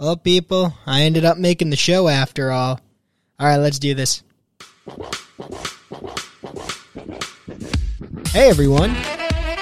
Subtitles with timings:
[0.00, 2.80] Well, people, I ended up making the show after all.
[3.38, 4.22] All right, let's do this.
[8.28, 8.94] Hey, everyone.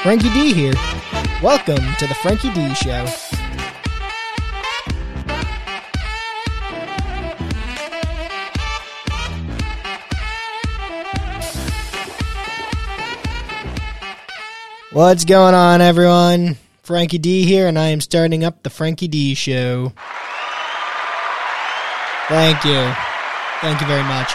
[0.05, 0.75] Frankie D here.
[1.43, 3.05] Welcome to the Frankie D Show.
[14.93, 16.59] What's going on, everyone?
[16.85, 19.93] Frankie D here, and I am starting up the Frankie D Show.
[22.29, 22.93] Thank you.
[23.61, 24.33] Thank you very much.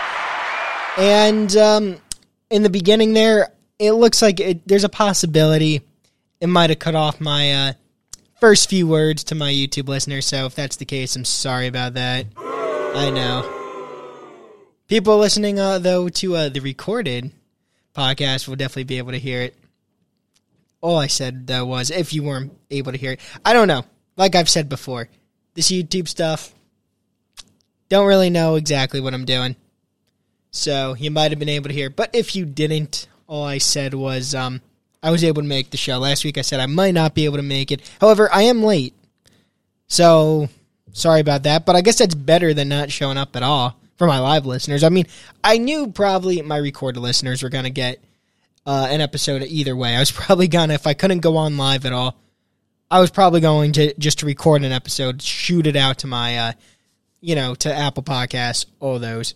[0.98, 1.98] And um,
[2.50, 5.82] in the beginning there, it looks like it, there's a possibility
[6.42, 7.74] it might have cut off my uh,
[8.40, 10.26] first few words to my YouTube listeners.
[10.26, 12.26] So if that's the case, I'm sorry about that.
[12.36, 13.62] I know.
[14.88, 17.32] People listening, uh, though, to uh, the recorded
[17.96, 19.56] podcast will definitely be able to hear it.
[20.82, 23.22] All I said, though, was if you weren't able to hear it.
[23.46, 23.86] I don't know.
[24.18, 25.08] Like I've said before,
[25.54, 26.54] this YouTube stuff,
[27.90, 29.56] don't really know exactly what I'm doing.
[30.52, 31.90] So you might have been able to hear.
[31.90, 34.62] But if you didn't, all I said was um,
[35.02, 35.98] I was able to make the show.
[35.98, 37.82] Last week I said I might not be able to make it.
[38.00, 38.94] However, I am late.
[39.88, 40.50] So
[40.92, 41.66] sorry about that.
[41.66, 44.84] But I guess that's better than not showing up at all for my live listeners.
[44.84, 45.06] I mean,
[45.44, 48.04] I knew probably my recorded listeners were going to get
[48.66, 49.96] uh, an episode either way.
[49.96, 52.16] I was probably going to, if I couldn't go on live at all,
[52.90, 56.38] I was probably going to just to record an episode, shoot it out to my,
[56.38, 56.52] uh,
[57.24, 59.34] you know, to Apple Podcasts, all those.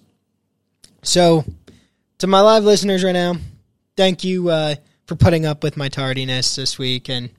[1.04, 1.46] So,
[2.18, 3.38] to my live listeners right now,
[3.96, 7.30] thank you uh, for putting up with my tardiness this week and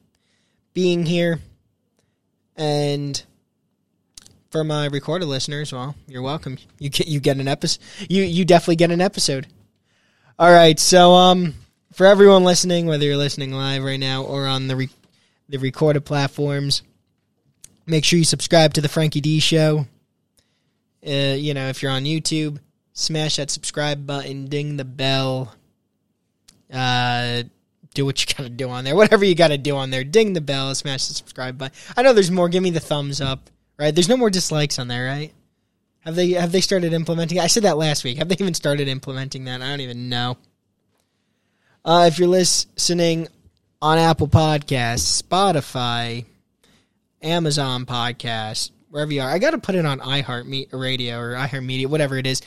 [0.73, 1.41] being here.
[2.57, 3.23] And
[4.51, 6.57] for my recorded listeners, well, you're welcome.
[6.79, 7.85] You get you get an episode.
[8.09, 9.47] You you definitely get an episode.
[10.39, 11.57] All right, so um,
[11.93, 14.89] for everyone listening, whether you're listening live right now or on the re-
[15.51, 16.83] the recorded platforms,
[17.87, 19.87] make sure you subscribe to the Frankie D Show.
[21.07, 22.59] Uh, you know, if you're on YouTube,
[22.93, 25.55] smash that subscribe button, ding the bell.
[26.73, 27.45] Uh,
[27.95, 28.97] do what you gotta do on there.
[28.97, 31.77] Whatever you gotta do on there, ding the bell, smash the subscribe button.
[31.97, 32.48] I know there's more.
[32.48, 33.51] Give me the thumbs up.
[33.79, 33.95] Right?
[33.95, 35.33] There's no more dislikes on there, right?
[36.01, 37.39] Have they have they started implementing?
[37.39, 38.19] I said that last week.
[38.19, 39.63] Have they even started implementing that?
[39.63, 40.37] I don't even know.
[41.85, 43.29] Uh, if you're listening
[43.81, 46.25] on Apple Podcasts, Spotify,
[47.23, 51.65] Amazon Podcasts, wherever you are, I got to put it on iHeart Radio or iHeart
[51.65, 52.43] Media, whatever it is.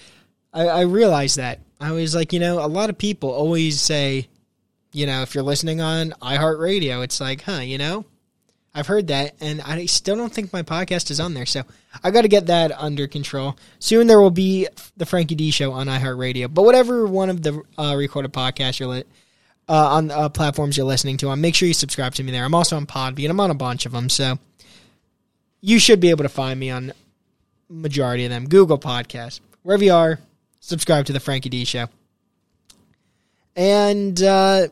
[0.53, 1.59] I, I realized that.
[1.79, 4.27] I was like, you know, a lot of people always say,
[4.93, 8.05] you know, if you're listening on iHeartRadio, it's like, huh, you know,
[8.73, 11.45] I've heard that, and I still don't think my podcast is on there.
[11.45, 11.63] So
[12.03, 13.57] I got to get that under control.
[13.79, 16.53] Soon there will be the Frankie D Show on iHeartRadio.
[16.53, 19.03] But whatever one of the uh, recorded podcasts you're li-
[19.67, 22.45] uh, on uh, platforms you're listening to on, make sure you subscribe to me there.
[22.45, 23.29] I'm also on Podbean.
[23.29, 24.39] I'm on a bunch of them, so
[25.61, 26.91] you should be able to find me on
[27.69, 28.49] majority of them.
[28.49, 30.19] Google Podcasts, wherever you are,
[30.59, 31.87] subscribe to the Frankie D Show.
[33.55, 34.67] And uh,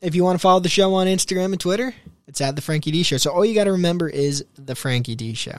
[0.00, 1.94] if you want to follow the show on Instagram and Twitter,
[2.26, 3.18] it's at the Frankie D Show.
[3.18, 5.58] So all you got to remember is the Frankie D Show.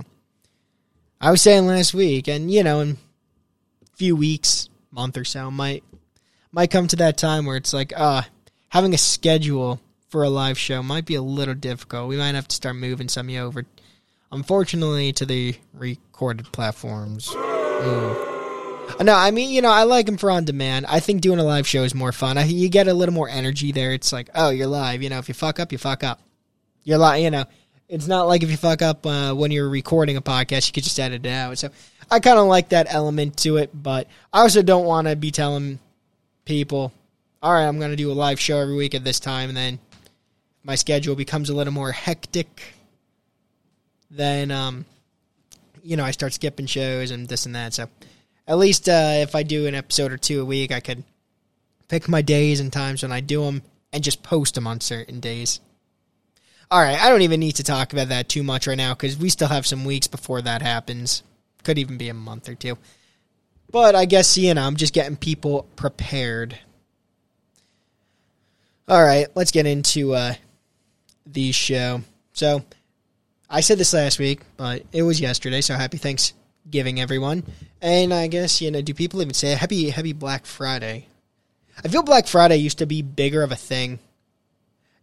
[1.22, 2.98] I was saying last week, and you know, in
[3.82, 5.84] a few weeks, month or so, might
[6.52, 8.22] might come to that time where it's like, uh,
[8.70, 9.80] having a schedule
[10.10, 12.08] for a live show might be a little difficult.
[12.08, 13.66] We might have to start moving some of you over,
[14.34, 17.32] unfortunately, to the recorded platforms.
[17.34, 18.30] Ooh.
[19.02, 20.86] No, I mean, you know, I like them for on demand.
[20.88, 22.38] I think doing a live show is more fun.
[22.38, 23.94] I, you get a little more energy there.
[23.94, 25.02] It's like, oh, you're live.
[25.02, 26.20] You know, if you fuck up, you fuck up.
[26.84, 27.22] You're live.
[27.22, 27.46] You know,
[27.88, 30.84] it's not like if you fuck up uh, when you're recording a podcast, you could
[30.84, 31.58] just edit it out.
[31.58, 31.70] So
[32.12, 35.32] I kind of like that element to it, but I also don't want to be
[35.32, 35.80] telling
[36.46, 36.92] people,
[37.42, 39.58] all right, I'm going to do a live show every week at this time, and
[39.58, 39.80] then
[40.64, 42.73] my schedule becomes a little more hectic.
[44.16, 44.86] Then, um,
[45.82, 47.74] you know, I start skipping shows and this and that.
[47.74, 47.88] So
[48.48, 51.04] at least uh, if I do an episode or two a week, I could
[51.88, 55.20] pick my days and times when I do them and just post them on certain
[55.20, 55.60] days.
[56.70, 59.18] All right, I don't even need to talk about that too much right now because
[59.18, 61.24] we still have some weeks before that happens.
[61.64, 62.78] Could even be a month or two.
[63.72, 66.58] But I guess, you know, I'm just getting people prepared.
[68.88, 70.34] All right, let's get into uh,
[71.26, 72.02] the show.
[72.34, 72.64] So,
[73.54, 77.44] I said this last week, but it was yesterday, so happy Thanksgiving, everyone.
[77.84, 81.06] And I guess, you know, do people even say happy happy Black Friday?
[81.86, 84.00] I feel Black Friday used to be bigger of a thing.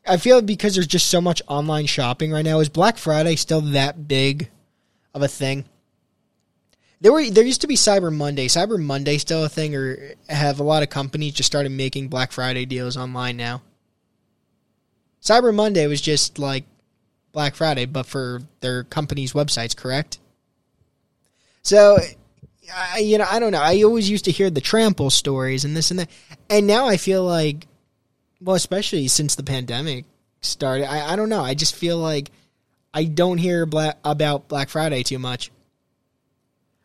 [0.05, 2.59] I feel because there's just so much online shopping right now.
[2.59, 4.51] Is Black Friday still that big
[5.15, 5.65] of a thing?
[7.01, 8.49] There were there used to be Cyber Monday.
[8.49, 12.33] Cyber Monday still a thing, or have a lot of companies just started making Black
[12.33, 13.63] Friday deals online now?
[15.23, 16.65] Cyber Monday was just like
[17.33, 20.19] Black Friday, but for their company's websites, correct?
[21.63, 21.99] So,
[22.75, 23.61] I, you know, I don't know.
[23.61, 26.11] I always used to hear the trample stories and this and that,
[26.49, 27.67] and now I feel like,
[28.41, 30.05] well, especially since the pandemic
[30.41, 31.43] started, I, I don't know.
[31.43, 32.31] I just feel like
[32.93, 35.51] I don't hear about Black Friday too much.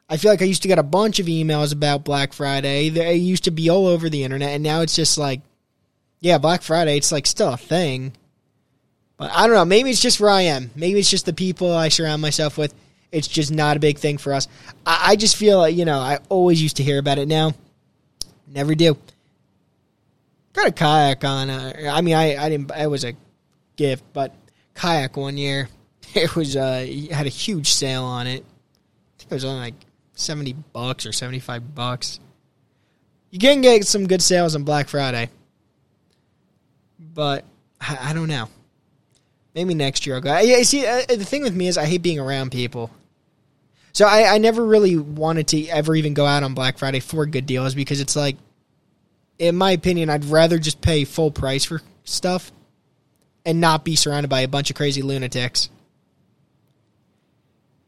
[0.08, 2.90] I feel like I used to get a bunch of emails about Black Friday.
[2.90, 5.42] They used to be all over the internet, and now it's just like,
[6.20, 6.98] yeah, Black Friday.
[6.98, 8.14] It's like still a thing,
[9.18, 9.66] but I don't know.
[9.66, 10.72] Maybe it's just where I am.
[10.76, 12.74] Maybe it's just the people I surround myself with.
[13.12, 14.48] It's just not a big thing for us.
[14.86, 17.28] I, I just feel like you know I always used to hear about it.
[17.28, 17.54] Now,
[18.48, 18.98] never do.
[20.54, 21.50] Got a kayak on.
[21.50, 22.72] Uh, I mean, I I didn't.
[22.72, 23.14] It was a
[23.76, 24.34] gift, but
[24.74, 25.70] kayak one year.
[26.16, 28.46] It was uh had a huge sale on it.
[28.46, 29.74] I think it was only like
[30.14, 32.22] seventy bucks or seventy five bucks.
[33.32, 35.30] You can get some good sales on Black Friday,
[37.00, 37.44] but
[37.82, 38.48] I, I don't know.
[39.56, 40.38] Maybe next year I'll go.
[40.38, 42.92] Yeah, see, uh, the thing with me is I hate being around people.
[43.94, 47.25] So I, I never really wanted to ever even go out on Black Friday for
[47.25, 48.36] good deals because it's like,
[49.40, 52.52] in my opinion, I'd rather just pay full price for stuff
[53.46, 55.69] and not be surrounded by a bunch of crazy lunatics.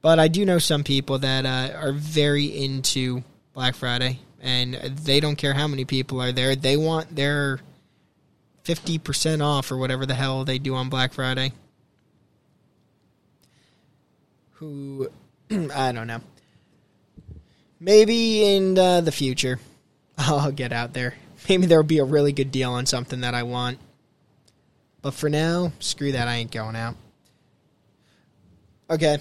[0.02, 3.24] But I do know some people that uh, are very into
[3.54, 6.56] Black Friday, and they don't care how many people are there.
[6.56, 7.60] They want their
[8.68, 11.54] 50% off or whatever the hell they do on Black Friday.
[14.54, 15.10] Who,
[15.52, 16.20] I don't know.
[17.80, 19.60] Maybe in uh, the future,
[20.18, 21.14] I'll get out there.
[21.48, 23.80] Maybe there'll be a really good deal on something that I want.
[25.02, 26.28] But for now, screw that.
[26.28, 26.96] I ain't going out.
[28.90, 29.20] Okay.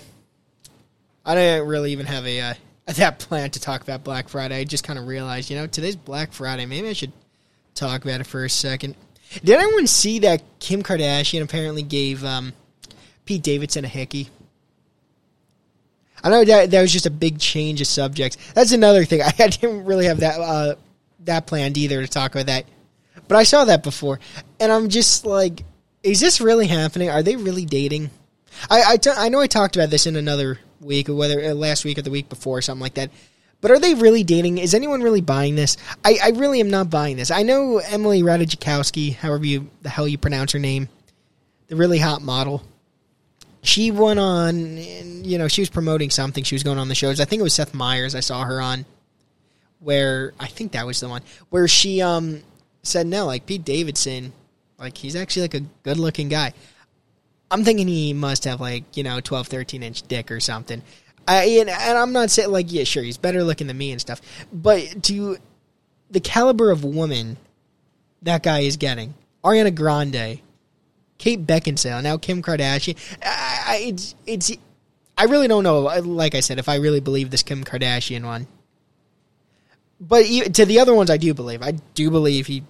[1.25, 2.55] I didn't really even have a uh,
[2.87, 4.57] that plan to talk about Black Friday.
[4.57, 6.67] I just kind of realized, you know, today's Black Friday.
[6.67, 7.13] Maybe I should
[7.75, 8.97] talk about it for a second.
[9.45, 12.53] Did anyone see that Kim Kardashian apparently gave um,
[13.25, 14.29] Pete Davidson a hickey?
[16.23, 18.37] I know that that was just a big change of subjects.
[18.55, 19.23] That's another thing.
[19.39, 20.75] I didn't really have that uh,
[21.25, 22.65] that planned either to talk about that,
[23.29, 24.19] but I saw that before,
[24.59, 25.65] and I'm just like,
[26.03, 27.11] is this really happening?
[27.11, 28.11] Are they really dating?
[28.71, 31.55] I I, t- I know I talked about this in another week, or whether uh,
[31.55, 33.11] last week or the week before, or something like that.
[33.67, 34.59] But are they really dating?
[34.59, 35.77] Is anyone really buying this?
[36.05, 37.33] I, I really am not buying this.
[37.33, 40.89] I know Emily Ratajkowski, however you the hell you pronounce her name,
[41.67, 42.63] the really hot model.
[43.63, 46.45] She went on, you know, she was promoting something.
[46.45, 47.19] She was going on the shows.
[47.19, 48.15] I think it was Seth Meyers.
[48.15, 48.85] I saw her on,
[49.81, 52.45] where I think that was the one where she um
[52.85, 54.33] said no, like Pete Davidson,
[54.79, 56.53] like he's actually like a good looking guy.
[57.51, 60.83] I'm thinking he must have like you know 12, 13 inch dick or something.
[61.29, 64.01] I, and, and I'm not saying like yeah, sure, he's better looking than me and
[64.01, 64.21] stuff,
[64.53, 65.39] but to
[66.11, 67.37] the caliber of woman
[68.23, 69.15] that guy is getting,
[69.45, 70.41] Ariana Grande,
[71.19, 74.53] Kate Beckinsale, now Kim Kardashian, I, I, it's it's.
[75.19, 75.81] I really don't know.
[75.81, 78.47] Like I said, if I really believe this Kim Kardashian one,
[80.01, 81.63] but to the other ones, I do believe.
[81.63, 82.63] I do believe he,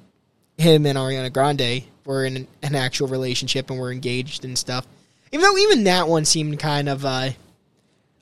[0.56, 4.86] him, and Ariana Grande were in an actual relationship and were engaged and stuff.
[5.32, 7.30] Even though even that one seemed kind of uh,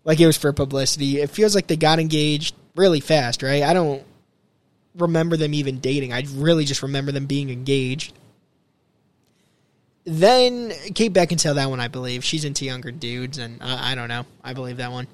[0.05, 1.21] like it was for publicity.
[1.21, 3.63] It feels like they got engaged really fast, right?
[3.63, 4.05] I don't
[4.97, 6.13] remember them even dating.
[6.13, 8.13] I really just remember them being engaged.
[10.05, 14.09] Then Kate Beckinsale, that one I believe she's into younger dudes, and I, I don't
[14.09, 14.27] know.
[14.43, 15.07] I believe that one.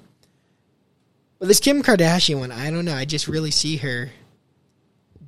[1.39, 2.93] But this Kim Kardashian one, I don't know.
[2.93, 4.11] I just really see her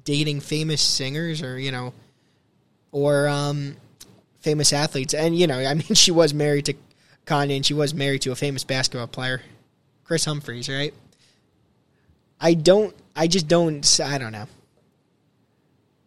[0.04, 1.94] dating famous singers, or you know,
[2.92, 3.78] or um,
[4.42, 5.14] famous athletes.
[5.14, 6.76] And you know, I mean, she was married to
[7.26, 9.42] Kanye, and she was married to a famous basketball player.
[10.04, 10.94] Kris Humphries, right?
[12.40, 12.94] I don't.
[13.16, 14.00] I just don't.
[14.04, 14.48] I don't know.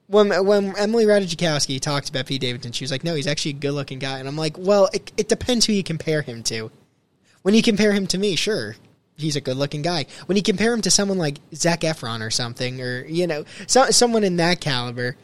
[0.08, 3.54] When when Emily Ratajkowski talked about Pete Davidson, she was like, "No, he's actually a
[3.54, 6.70] good-looking guy," and I'm like, "Well, it, it depends who you compare him to.
[7.42, 8.76] When you compare him to me, sure,
[9.16, 10.06] he's a good-looking guy.
[10.26, 13.90] When you compare him to someone like Zac Efron or something, or you know, so,
[13.90, 15.16] someone in that caliber,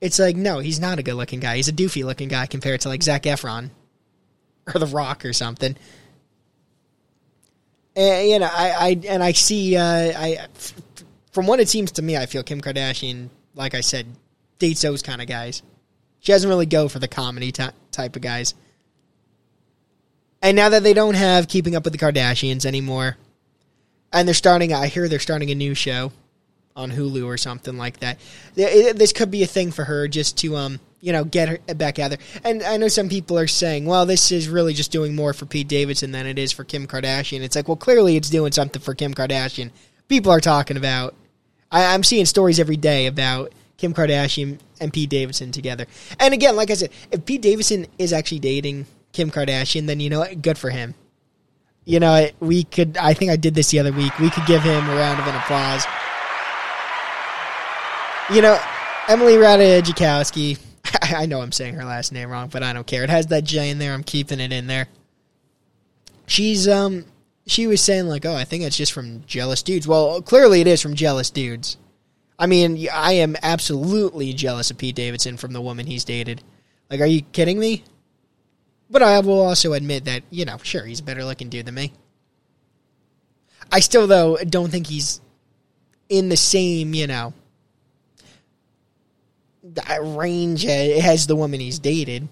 [0.00, 1.56] it's like, no, he's not a good-looking guy.
[1.56, 3.70] He's a doofy-looking guy compared to like Zac Efron
[4.74, 5.76] or The Rock or something."
[7.96, 10.46] And, you know, I, I and I see, uh, I
[11.32, 14.06] from what it seems to me, I feel Kim Kardashian, like I said,
[14.58, 15.62] dates those kind of guys.
[16.20, 18.54] She doesn't really go for the comedy t- type of guys.
[20.40, 23.16] And now that they don't have Keeping Up with the Kardashians anymore,
[24.12, 26.12] and they're starting, I hear they're starting a new show
[26.76, 28.18] on Hulu or something like that.
[28.54, 31.98] This could be a thing for her just to um you know, get her back
[31.98, 32.18] out there.
[32.44, 35.44] And I know some people are saying, well, this is really just doing more for
[35.44, 37.42] Pete Davidson than it is for Kim Kardashian.
[37.42, 39.70] It's like, well, clearly it's doing something for Kim Kardashian.
[40.08, 41.14] People are talking about,
[41.70, 45.84] I, I'm seeing stories every day about Kim Kardashian and Pete Davidson together.
[46.18, 50.08] And again, like I said, if Pete Davidson is actually dating Kim Kardashian, then you
[50.08, 50.40] know what?
[50.40, 50.94] Good for him.
[51.84, 52.96] You know, we could.
[52.96, 54.18] I think I did this the other week.
[54.18, 55.84] We could give him a round of an applause.
[58.32, 58.58] You know,
[59.08, 60.58] Emily Ratajkowski.
[61.02, 63.04] I know I'm saying her last name wrong, but I don't care.
[63.04, 63.92] It has that J in there.
[63.92, 64.88] I'm keeping it in there.
[66.26, 67.04] She's um
[67.46, 70.66] she was saying like, "Oh, I think it's just from jealous dudes." Well, clearly it
[70.66, 71.76] is from jealous dudes.
[72.38, 76.42] I mean, I am absolutely jealous of Pete Davidson from the woman he's dated.
[76.90, 77.84] Like, are you kidding me?
[78.90, 81.74] But I will also admit that, you know, sure, he's a better looking dude than
[81.74, 81.92] me.
[83.70, 85.20] I still, though, don't think he's
[86.08, 87.32] in the same, you know,
[90.02, 92.28] range as the woman he's dated.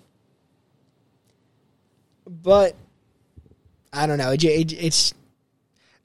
[2.27, 2.75] But
[3.93, 4.33] I don't know.
[4.33, 5.15] It, it, it's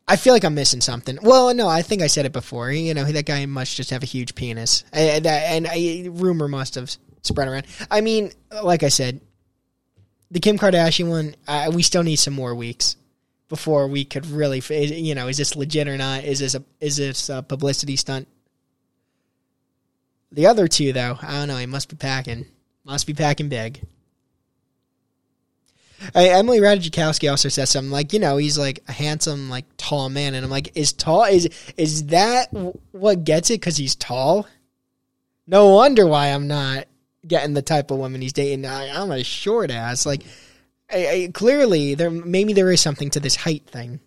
[0.07, 1.19] I feel like I'm missing something.
[1.21, 2.71] Well, no, I think I said it before.
[2.71, 6.95] You know, that guy must just have a huge penis, and, and rumor must have
[7.23, 7.65] spread around.
[7.91, 8.31] I mean,
[8.63, 9.19] like I said,
[10.31, 12.95] the Kim Kardashian one, uh, we still need some more weeks
[13.49, 16.23] before we could really, you know, is this legit or not?
[16.23, 18.27] Is this a is this a publicity stunt?
[20.31, 21.57] The other two, though, I don't know.
[21.57, 22.45] He must be packing,
[22.83, 23.81] must be packing big.
[26.13, 30.35] Emily Ratajkowski also says something like, you know, he's like a handsome, like tall man,
[30.35, 32.53] and I'm like, is tall is is that
[32.91, 33.59] what gets it?
[33.59, 34.47] Because he's tall.
[35.47, 36.85] No wonder why I'm not
[37.25, 38.65] getting the type of woman he's dating.
[38.65, 40.05] I, am a short ass.
[40.05, 40.23] Like,
[40.91, 43.99] I, I, clearly there maybe there is something to this height thing.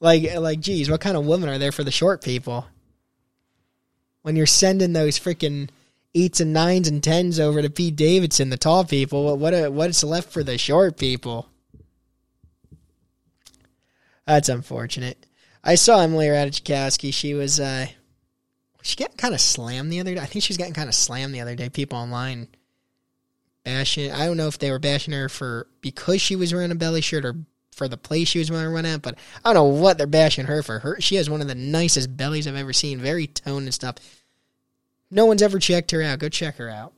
[0.00, 2.66] Like, like, geez, what kind of women are there for the short people?
[4.24, 5.68] When you're sending those freaking
[6.14, 9.36] eights and nines and tens over to Pete Davidson, the tall people.
[9.36, 11.50] What what what's left for the short people?
[14.26, 15.26] That's unfortunate.
[15.62, 17.12] I saw Emily Ratajkowski.
[17.12, 17.88] She was uh,
[18.80, 20.20] she getting kind of slammed the other day.
[20.22, 21.68] I think she was getting kind of slammed the other day.
[21.68, 22.48] People online
[23.62, 24.10] bashing.
[24.10, 27.02] I don't know if they were bashing her for because she was wearing a belly
[27.02, 27.34] shirt or
[27.74, 30.46] for the place she was wearing run at, but I don't know what they're bashing
[30.46, 30.78] her for.
[30.78, 32.98] Her she has one of the nicest bellies I've ever seen.
[32.98, 33.96] Very toned and stuff.
[35.10, 36.18] No one's ever checked her out.
[36.18, 36.92] Go check her out.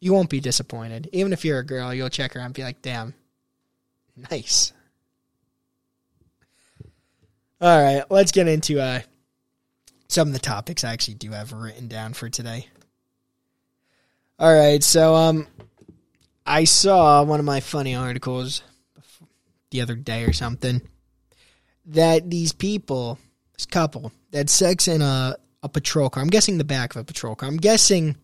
[0.00, 1.08] You won't be disappointed.
[1.12, 3.14] Even if you're a girl, you'll check her out and be like, damn,
[4.30, 4.72] nice.
[7.60, 9.00] All right, let's get into uh,
[10.08, 12.68] some of the topics I actually do have written down for today.
[14.38, 15.46] All right, so um,
[16.44, 18.62] I saw one of my funny articles
[19.74, 20.80] the other day or something
[21.86, 23.18] that these people,
[23.52, 26.22] this couple, that sex in a a patrol car.
[26.22, 27.48] I'm guessing the back of a patrol car.
[27.48, 28.16] I'm guessing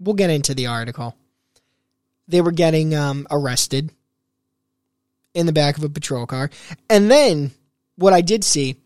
[0.00, 1.14] we'll get into the article.
[2.26, 3.90] They were getting um, arrested
[5.34, 6.48] in the back of a patrol car.
[6.88, 7.50] And then
[7.96, 8.80] what I did see,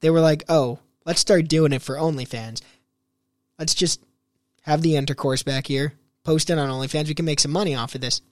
[0.00, 2.62] they were like, oh, let's start doing it for OnlyFans.
[3.60, 4.02] Let's just
[4.62, 5.92] have the intercourse back here,
[6.24, 7.06] post it on OnlyFans.
[7.06, 8.22] We can make some money off of this.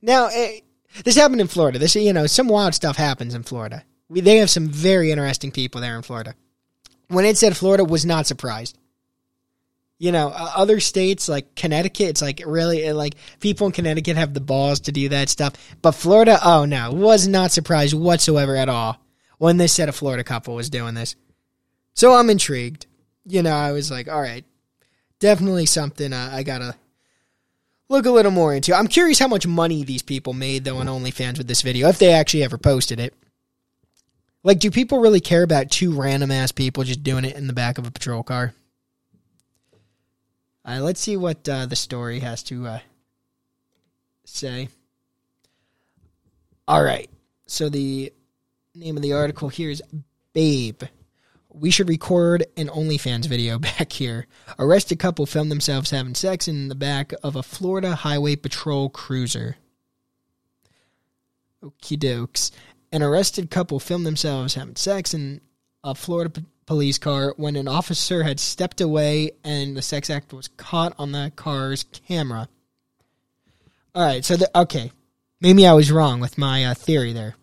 [0.00, 0.60] Now, eh,
[1.04, 1.78] this happened in Florida.
[1.78, 3.84] This, you know, some wild stuff happens in Florida.
[4.08, 6.34] We, they have some very interesting people there in Florida
[7.08, 8.78] when it said Florida, was not surprised.
[9.98, 14.40] You know, other states like Connecticut, it's like really like people in Connecticut have the
[14.40, 15.54] balls to do that stuff.
[15.80, 19.00] But Florida, oh no, was not surprised whatsoever at all
[19.38, 21.16] when they said a Florida couple was doing this.
[21.94, 22.86] So I'm intrigued.
[23.24, 24.44] You know, I was like, all right,
[25.18, 26.76] definitely something uh, I gotta
[27.88, 28.74] look a little more into.
[28.74, 31.98] I'm curious how much money these people made though on OnlyFans with this video, if
[31.98, 33.14] they actually ever posted it.
[34.42, 37.52] Like, do people really care about two random ass people just doing it in the
[37.52, 38.54] back of a patrol car?
[40.64, 42.78] Right, let's see what uh, the story has to uh,
[44.24, 44.68] say.
[46.68, 47.10] All right,
[47.46, 48.12] so the
[48.74, 49.82] name of the article here is
[50.32, 50.82] Babe.
[51.58, 54.26] We should record an OnlyFans video back here.
[54.58, 59.56] Arrested couple filmed themselves having sex in the back of a Florida Highway Patrol cruiser.
[61.62, 62.50] Okie dokes.
[62.92, 65.40] An arrested couple filmed themselves having sex in
[65.82, 70.32] a Florida p- police car when an officer had stepped away and the sex act
[70.34, 72.48] was caught on the car's camera.
[73.94, 74.92] All right, so the, okay,
[75.40, 77.34] maybe I was wrong with my uh, theory there.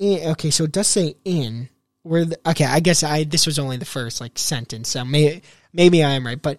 [0.00, 1.68] Okay, so it does say in
[2.02, 5.42] where the, okay, I guess I this was only the first like sentence, so maybe
[5.72, 6.58] maybe I am right, but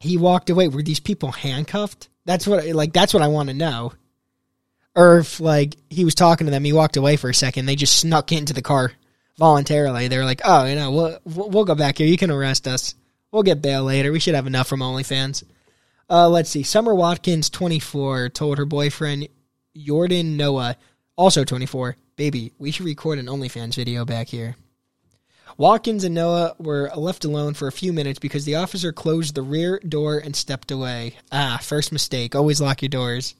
[0.00, 0.68] he walked away.
[0.68, 2.08] Were these people handcuffed?
[2.24, 3.92] That's what like that's what I want to know
[4.96, 7.66] or if like he was talking to them, he walked away for a second.
[7.66, 8.92] They just snuck into the car
[9.38, 10.08] voluntarily.
[10.08, 12.06] They were like, "Oh, you know, we'll we'll go back here.
[12.06, 12.94] You can arrest us.
[13.30, 14.10] We'll get bail later.
[14.10, 15.44] We should have enough from OnlyFans."
[16.08, 16.62] Uh, let's see.
[16.62, 19.28] Summer Watkins, twenty four, told her boyfriend
[19.76, 20.76] Jordan Noah,
[21.14, 24.56] also twenty four, "Baby, we should record an OnlyFans video back here."
[25.58, 29.42] Watkins and Noah were left alone for a few minutes because the officer closed the
[29.42, 31.14] rear door and stepped away.
[31.32, 32.34] Ah, first mistake.
[32.34, 33.34] Always lock your doors.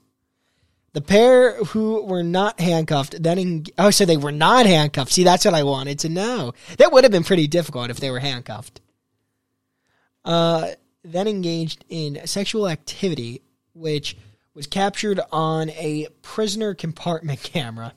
[0.95, 5.13] The pair who were not handcuffed then, en- oh, so they were not handcuffed.
[5.13, 6.55] See, that's what I wanted to know.
[6.79, 8.81] That would have been pretty difficult if they were handcuffed.
[10.25, 10.69] Uh,
[11.05, 13.43] then engaged in sexual activity,
[13.75, 14.17] which
[14.55, 17.93] was captured on a prisoner compartment camera.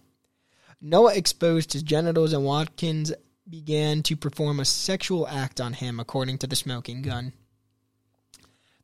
[0.82, 3.14] Noah exposed his genitals and Watkins
[3.50, 7.34] began to perform a sexual act on him, according to the smoking gun.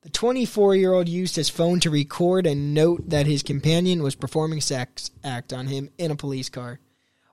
[0.02, 4.16] The 24 year old used his phone to record and note that his companion was
[4.16, 6.80] performing sex act on him in a police car.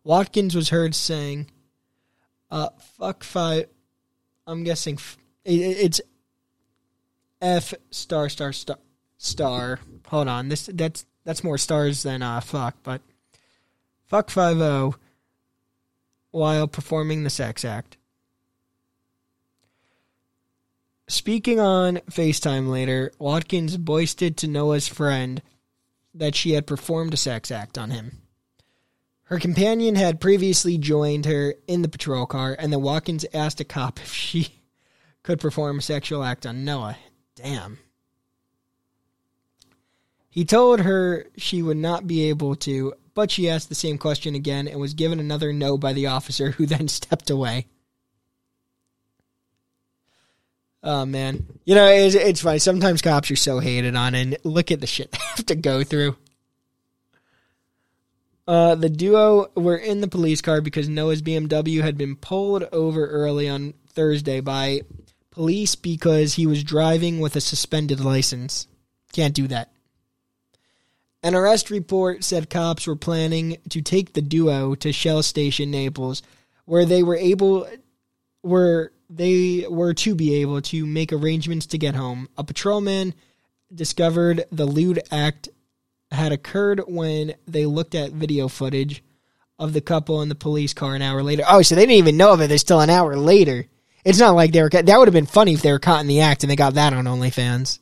[0.04, 1.50] Watkins was heard saying,
[2.50, 3.66] uh, fuck five.
[4.46, 6.00] I'm guessing f- it's
[7.40, 8.78] F star star star
[9.18, 9.80] star.
[10.08, 13.02] Hold on, this that's that's more stars than uh fuck, but
[14.12, 14.94] fuck five o
[16.32, 17.96] while performing the sex act.
[21.08, 25.40] Speaking on FaceTime later, Watkins boasted to Noah's friend
[26.12, 28.18] that she had performed a sex act on him.
[29.24, 33.64] Her companion had previously joined her in the patrol car, and then Watkins asked a
[33.64, 34.60] cop if she
[35.22, 36.98] could perform a sexual act on Noah.
[37.34, 37.78] Damn.
[40.28, 44.34] He told her she would not be able to, but she asked the same question
[44.34, 47.66] again and was given another no by the officer, who then stepped away.
[50.84, 52.58] Oh man, you know it's, it's funny.
[52.58, 55.84] Sometimes cops are so hated on, and look at the shit they have to go
[55.84, 56.16] through.
[58.46, 63.06] Uh, the duo were in the police car because Noah's BMW had been pulled over
[63.06, 64.82] early on Thursday by
[65.30, 68.66] police because he was driving with a suspended license.
[69.12, 69.71] Can't do that.
[71.22, 76.22] An arrest report said cops were planning to take the duo to Shell Station Naples,
[76.64, 77.68] where they were able
[78.40, 82.28] where they were to be able to make arrangements to get home.
[82.36, 83.14] A patrolman
[83.72, 85.48] discovered the lewd act
[86.10, 89.02] had occurred when they looked at video footage
[89.58, 91.44] of the couple in the police car an hour later.
[91.48, 92.48] Oh, so they didn't even know of it.
[92.48, 93.66] They're still an hour later.
[94.04, 94.68] It's not like they were.
[94.68, 96.74] That would have been funny if they were caught in the act and they got
[96.74, 97.78] that on OnlyFans.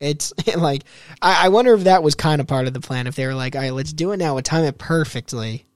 [0.00, 0.84] It's like
[1.20, 3.06] I, I wonder if that was kind of part of the plan.
[3.06, 4.34] If they were like, "All right, let's do it now.
[4.34, 5.66] We'll time it perfectly,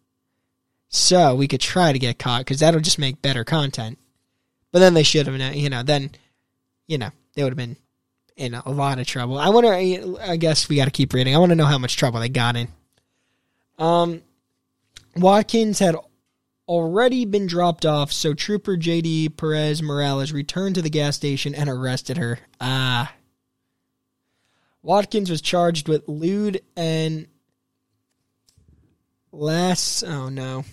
[0.88, 3.98] so we could try to get caught because that'll just make better content."
[4.70, 6.11] But then they should have, you know, then
[6.87, 7.76] you know they would have been
[8.37, 9.38] in a lot of trouble.
[9.38, 9.72] I wonder.
[9.72, 11.35] I guess we got to keep reading.
[11.35, 12.68] I want to know how much trouble they got in.
[13.78, 14.22] Um,
[15.16, 15.96] Watkins had
[16.68, 19.30] already been dropped off, so Trooper J.D.
[19.30, 22.38] Perez Morales returned to the gas station and arrested her.
[22.61, 23.12] Ah.
[24.82, 27.26] Watkins was charged with lewd and
[29.30, 30.64] last oh no.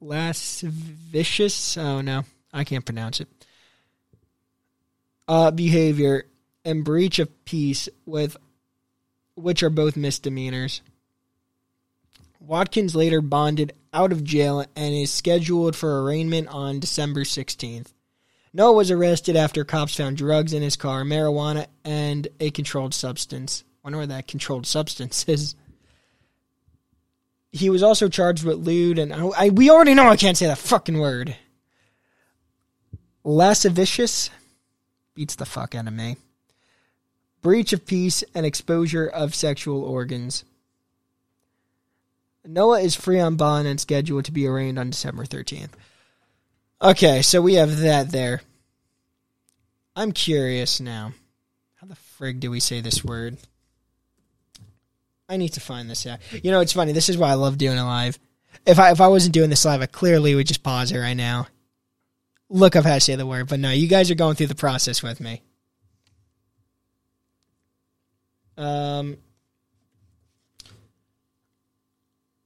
[0.00, 2.24] Lascivious oh no.
[2.52, 3.28] I can't pronounce it.
[5.26, 6.26] Uh behavior
[6.64, 8.36] and breach of peace with
[9.34, 10.82] which are both misdemeanors.
[12.40, 17.92] Watkins later bonded out of jail and is scheduled for arraignment on December 16th.
[18.56, 23.64] Noah was arrested after cops found drugs in his car, marijuana, and a controlled substance.
[23.84, 25.54] Wonder where that controlled substance is.
[27.52, 30.46] He was also charged with lewd and I, I we already know I can't say
[30.46, 31.36] that fucking word.
[33.24, 34.30] Lascivious
[35.14, 36.16] beats the fuck out of me.
[37.42, 40.44] Breach of peace and exposure of sexual organs.
[42.42, 45.72] Noah is free on bond and scheduled to be arraigned on December 13th.
[46.80, 48.42] Okay, so we have that there.
[49.94, 51.12] I'm curious now.
[51.76, 53.38] How the frig do we say this word?
[55.28, 56.18] I need to find this out.
[56.44, 56.92] You know, it's funny.
[56.92, 58.18] This is why I love doing it live.
[58.66, 61.14] If I if I wasn't doing this live, I clearly would just pause it right
[61.14, 61.46] now.
[62.48, 64.54] Look up how to say the word, but no, you guys are going through the
[64.54, 65.42] process with me.
[68.56, 69.16] Um.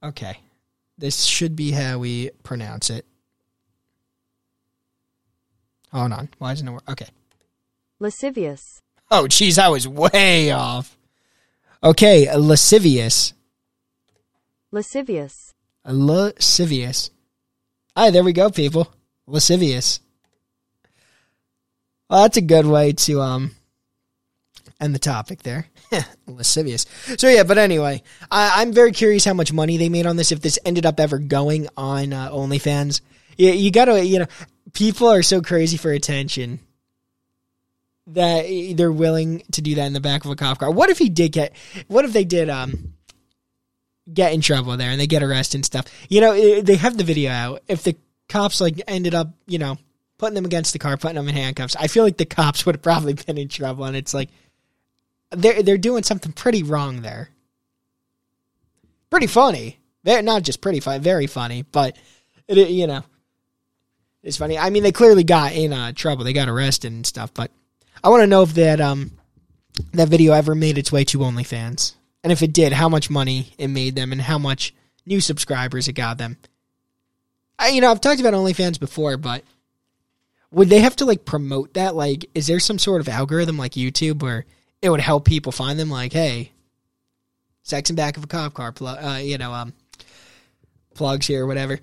[0.03, 0.39] Okay,
[0.97, 3.05] this should be how we pronounce it.
[5.91, 6.29] Hold on.
[6.37, 6.89] Why isn't it work?
[6.89, 7.07] Okay.
[7.99, 10.97] lascivious, Oh, geez, I was way off.
[11.83, 13.33] Okay, lascivious.
[14.71, 15.53] lascivious,
[15.85, 17.09] Lascivious.
[17.97, 18.93] Hi, there we go, people.
[19.27, 19.99] Lascivious.
[22.09, 23.51] Well, that's a good way to um
[24.79, 25.67] end the topic there.
[26.27, 26.85] Lascivious.
[27.17, 30.31] So yeah, but anyway, I, I'm very curious how much money they made on this.
[30.31, 33.01] If this ended up ever going on uh, OnlyFans,
[33.37, 34.27] you, you gotta, you know,
[34.73, 36.59] people are so crazy for attention
[38.07, 40.71] that they're willing to do that in the back of a cop car.
[40.71, 41.53] What if he did get?
[41.87, 42.49] What if they did?
[42.49, 42.93] Um,
[44.11, 45.85] get in trouble there and they get arrested and stuff.
[46.09, 47.61] You know, they have the video out.
[47.67, 47.95] If the
[48.27, 49.77] cops like ended up, you know,
[50.17, 52.75] putting them against the car, putting them in handcuffs, I feel like the cops would
[52.75, 53.85] have probably been in trouble.
[53.85, 54.29] And it's like
[55.29, 57.29] they're they're doing something pretty wrong there.
[59.09, 59.79] Pretty funny.
[60.03, 61.95] Very, not just pretty funny, very funny, but
[62.47, 63.03] it- you know,
[64.23, 64.57] it's funny.
[64.57, 66.23] I mean, they clearly got in uh, trouble.
[66.23, 67.51] They got arrested and stuff, but
[68.03, 69.11] I want to know if that um
[69.93, 73.53] that video ever made its way to OnlyFans, and if it did, how much money
[73.57, 74.73] it made them, and how much
[75.05, 76.37] new subscribers it got them.
[77.57, 79.43] I, you know, I've talked about OnlyFans before, but
[80.51, 81.95] would they have to like promote that?
[81.95, 84.45] Like, is there some sort of algorithm like YouTube where
[84.81, 85.89] it would help people find them?
[85.89, 86.51] Like, hey,
[87.63, 89.73] sex in back of a cop car, pl- uh, you know, um,
[90.93, 91.79] plugs here or whatever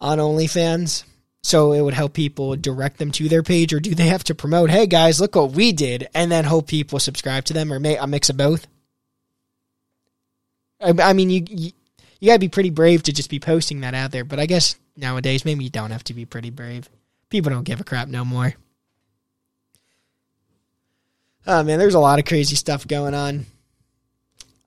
[0.00, 1.04] on OnlyFans.
[1.44, 4.34] So it would help people direct them to their page, or do they have to
[4.34, 4.70] promote?
[4.70, 7.98] Hey guys, look what we did, and then hope people subscribe to them, or make
[8.00, 8.66] a mix of both.
[10.80, 11.72] I, I mean, you, you
[12.18, 14.24] you gotta be pretty brave to just be posting that out there.
[14.24, 16.88] But I guess nowadays maybe you don't have to be pretty brave.
[17.28, 18.54] People don't give a crap no more.
[21.46, 23.44] Oh man, there's a lot of crazy stuff going on.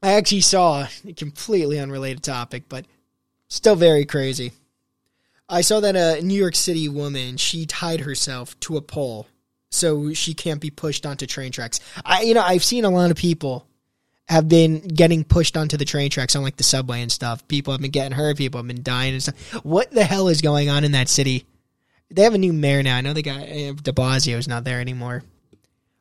[0.04, 2.86] I actually saw a completely unrelated topic, but
[3.48, 4.52] still very crazy.
[5.50, 9.28] I saw that a New York City woman she tied herself to a pole
[9.70, 11.80] so she can't be pushed onto train tracks.
[12.06, 13.66] I you know I've seen a lot of people
[14.28, 17.48] have been getting pushed onto the train tracks on like the subway and stuff.
[17.48, 18.38] People have been getting hurt.
[18.38, 19.54] People have been dying and stuff.
[19.64, 21.46] What the hell is going on in that city?
[22.10, 22.98] They have a new mayor now.
[22.98, 25.24] I know the guy uh, De Blasio's not there anymore.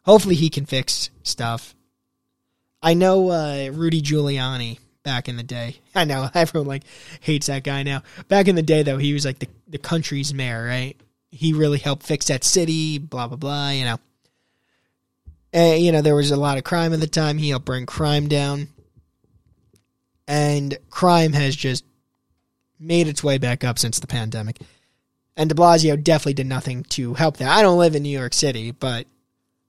[0.03, 1.75] Hopefully he can fix stuff.
[2.83, 5.77] I know uh, Rudy Giuliani back in the day.
[5.95, 6.83] I know everyone like
[7.21, 8.03] hates that guy now.
[8.29, 11.01] Back in the day though, he was like the the country's mayor, right?
[11.31, 12.99] He really helped fix that city.
[12.99, 13.71] Blah blah blah.
[13.71, 13.99] You know.
[15.53, 17.39] And, you know, there was a lot of crime at the time.
[17.39, 18.69] He helped bring crime down.
[20.29, 21.85] And crime has just
[22.79, 24.59] made its way back up since the pandemic.
[25.37, 27.49] And de Blasio definitely did nothing to help that.
[27.49, 29.07] I don't live in New York City, but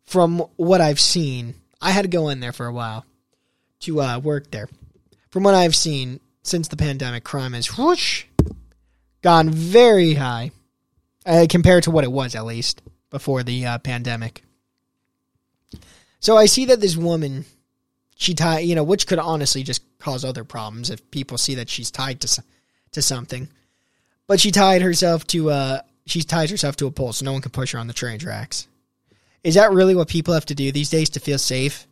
[0.05, 3.05] from what I've seen, I had to go in there for a while
[3.81, 4.67] to uh, work there.
[5.29, 8.25] From what I've seen since the pandemic, crime has whoosh,
[9.21, 10.51] gone very high
[11.25, 14.43] uh, compared to what it was, at least, before the uh, pandemic.
[16.19, 17.45] So I see that this woman,
[18.15, 21.69] she tied, you know, which could honestly just cause other problems if people see that
[21.69, 22.43] she's tied to
[22.91, 23.49] to something.
[24.27, 27.41] But she tied herself to uh she ties herself to a pole so no one
[27.41, 28.67] can push her on the train tracks.
[29.43, 31.87] Is that really what people have to do these days to feel safe?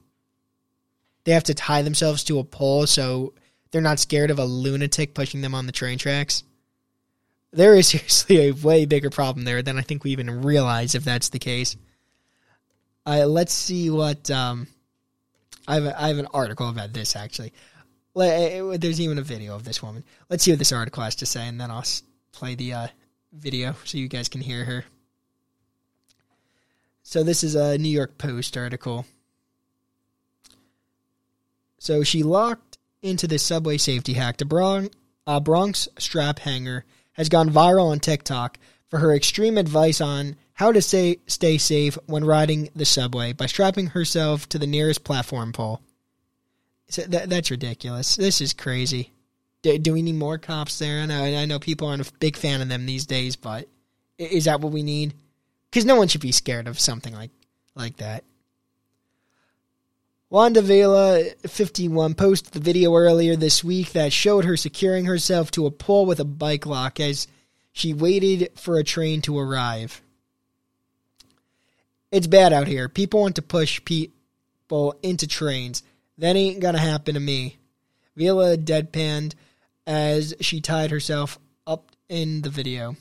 [1.25, 3.33] They have to tie themselves to a pole so
[3.71, 6.43] they're not scared of a lunatic pushing them on the train tracks.
[7.51, 11.03] There is seriously a way bigger problem there than I think we even realize if
[11.03, 11.75] that's the case.
[13.05, 14.67] Uh, let's see what um,
[15.67, 15.85] I have.
[15.85, 17.53] A, I have an article about this actually.
[18.15, 20.03] Uh, There's even a video of this woman.
[20.29, 21.83] Let's see what this article has to say, and then I'll
[22.31, 22.87] play the uh,
[23.33, 24.85] video so you guys can hear her.
[27.03, 29.05] So this is a New York Post article.
[31.85, 34.37] So she locked into this subway safety hack.
[34.37, 34.89] The Bronx,
[35.27, 38.57] uh, Bronx strap hanger has gone viral on TikTok
[38.89, 43.45] for her extreme advice on how to stay, stay safe when riding the subway by
[43.45, 45.79] strapping herself to the nearest platform pole.
[46.89, 48.15] So that, that's ridiculous.
[48.15, 49.11] This is crazy.
[49.61, 51.01] Do, do we need more cops there?
[51.01, 53.69] I know, I know people aren't a big fan of them these days, but
[54.17, 55.13] is that what we need?
[55.69, 57.29] Because no one should be scared of something like
[57.75, 58.23] like that.
[60.35, 65.65] Wanda Vela, 51, posted the video earlier this week that showed her securing herself to
[65.65, 67.29] a pole with a bike lock as
[67.71, 70.01] she waited for a train to arrive.
[72.11, 72.89] It's bad out here.
[72.89, 75.83] People want to push people into trains.
[76.17, 77.55] That ain't gonna happen to me.
[78.17, 79.35] Vela deadpanned
[79.87, 82.97] as she tied herself up in the video.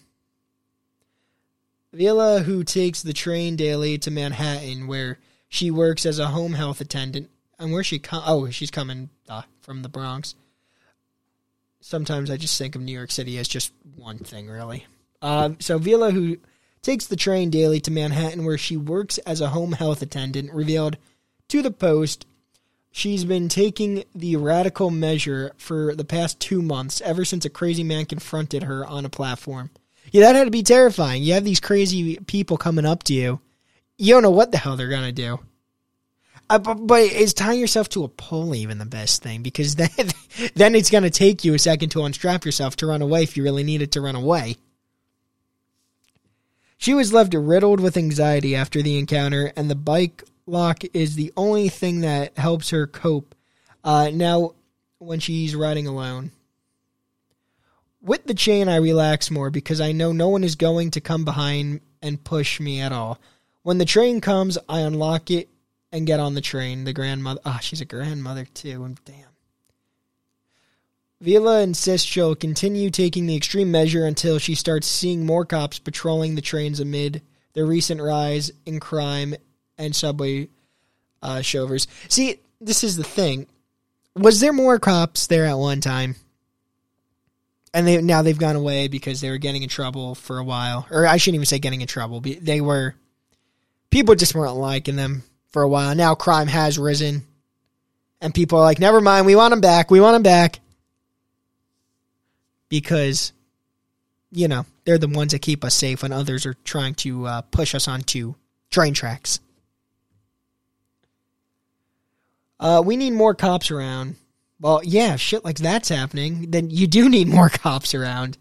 [1.93, 6.81] Vila, who takes the train daily to Manhattan, where she works as a home health
[6.81, 10.35] attendant, and where she com- oh she's coming uh, from the Bronx.
[11.81, 14.87] Sometimes I just think of New York City as just one thing, really.
[15.21, 16.39] Um, so Vila, who
[16.83, 20.97] takes the train daily to Manhattan, where she works as a home health attendant, revealed
[21.49, 22.27] to the Post
[22.95, 27.83] she's been taking the radical measure for the past two months, ever since a crazy
[27.83, 29.69] man confronted her on a platform.
[30.13, 31.25] Yeah, that had to be terrifying.
[31.25, 33.41] You have these crazy people coming up to you.
[33.97, 35.41] You don't know what the hell they're gonna do.
[36.51, 39.43] Uh, but, but is tying yourself to a pole even the best thing?
[39.43, 39.89] Because then,
[40.55, 43.43] then it's gonna take you a second to unstrap yourself to run away if you
[43.43, 44.57] really needed to run away.
[46.77, 51.33] She was left riddled with anxiety after the encounter, and the bike lock is the
[51.37, 53.35] only thing that helps her cope
[53.83, 54.55] uh, now
[54.99, 56.33] when she's riding alone.
[58.03, 61.25] With the chain, I relax more because I know no one is going to come
[61.25, 63.19] behind and push me at all.
[63.65, 65.49] When the train comes, I unlock it
[65.91, 66.85] and get on the train.
[66.85, 69.25] The grandmother, ah, she's a grandmother too, damn.
[71.23, 76.35] Vila insists she'll continue taking the extreme measure until she starts seeing more cops patrolling
[76.35, 77.23] the trains amid
[77.55, 79.35] the recent rise in crime
[79.79, 80.49] and subway
[81.23, 81.87] uh, shovers.
[82.09, 83.47] See, this is the thing.
[84.15, 86.17] Was there more cops there at one time?
[87.73, 90.87] And they now they've gone away because they were getting in trouble for a while,
[90.91, 92.21] or I shouldn't even say getting in trouble.
[92.21, 92.95] They were
[93.95, 95.95] people just weren't liking them for a while.
[95.95, 97.23] Now crime has risen,
[98.21, 99.91] and people are like, "Never mind, we want them back.
[99.91, 100.61] We want them back."
[102.75, 103.33] because
[104.33, 107.41] you know they're the ones that keep us safe when others are trying to uh,
[107.43, 108.35] push us onto
[108.69, 109.39] train tracks.
[112.59, 114.17] Uh, we need more cops around.
[114.59, 116.51] Well, yeah, shit like that's happening.
[116.51, 118.39] Then you do need more cops around.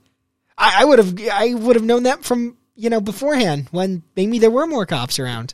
[0.58, 4.52] I would have, I would have known that from you know beforehand when maybe there
[4.52, 5.54] were more cops around.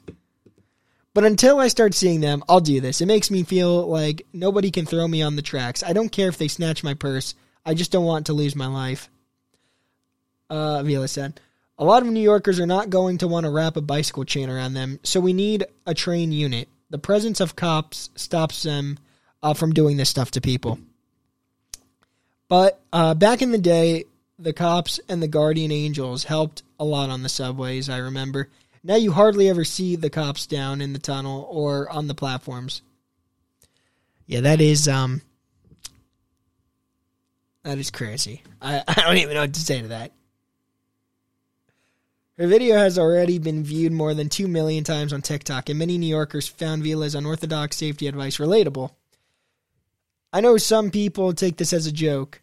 [1.13, 3.01] But until I start seeing them, I'll do this.
[3.01, 5.83] It makes me feel like nobody can throw me on the tracks.
[5.83, 7.35] I don't care if they snatch my purse.
[7.65, 9.09] I just don't want to lose my life.
[10.49, 11.39] Uh, said.
[11.77, 14.49] A lot of New Yorkers are not going to want to wrap a bicycle chain
[14.49, 16.67] around them, so we need a train unit.
[16.89, 18.97] The presence of cops stops them
[19.41, 20.79] uh, from doing this stuff to people.
[22.47, 24.05] But uh, back in the day,
[24.37, 28.49] the cops and the guardian angels helped a lot on the subways, I remember.
[28.83, 32.81] Now you hardly ever see the cops down in the tunnel or on the platforms.
[34.25, 35.21] Yeah, that is um
[37.63, 38.43] that is crazy.
[38.61, 40.13] I, I don't even know what to say to that.
[42.37, 45.97] Her video has already been viewed more than 2 million times on TikTok, and many
[45.97, 48.91] New Yorkers found Vila's unorthodox safety advice relatable.
[50.31, 52.41] I know some people take this as a joke,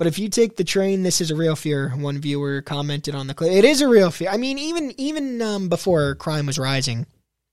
[0.00, 1.90] but if you take the train, this is a real fear.
[1.90, 3.52] One viewer commented on the clip.
[3.52, 4.30] It is a real fear.
[4.30, 7.04] I mean, even even um, before crime was rising,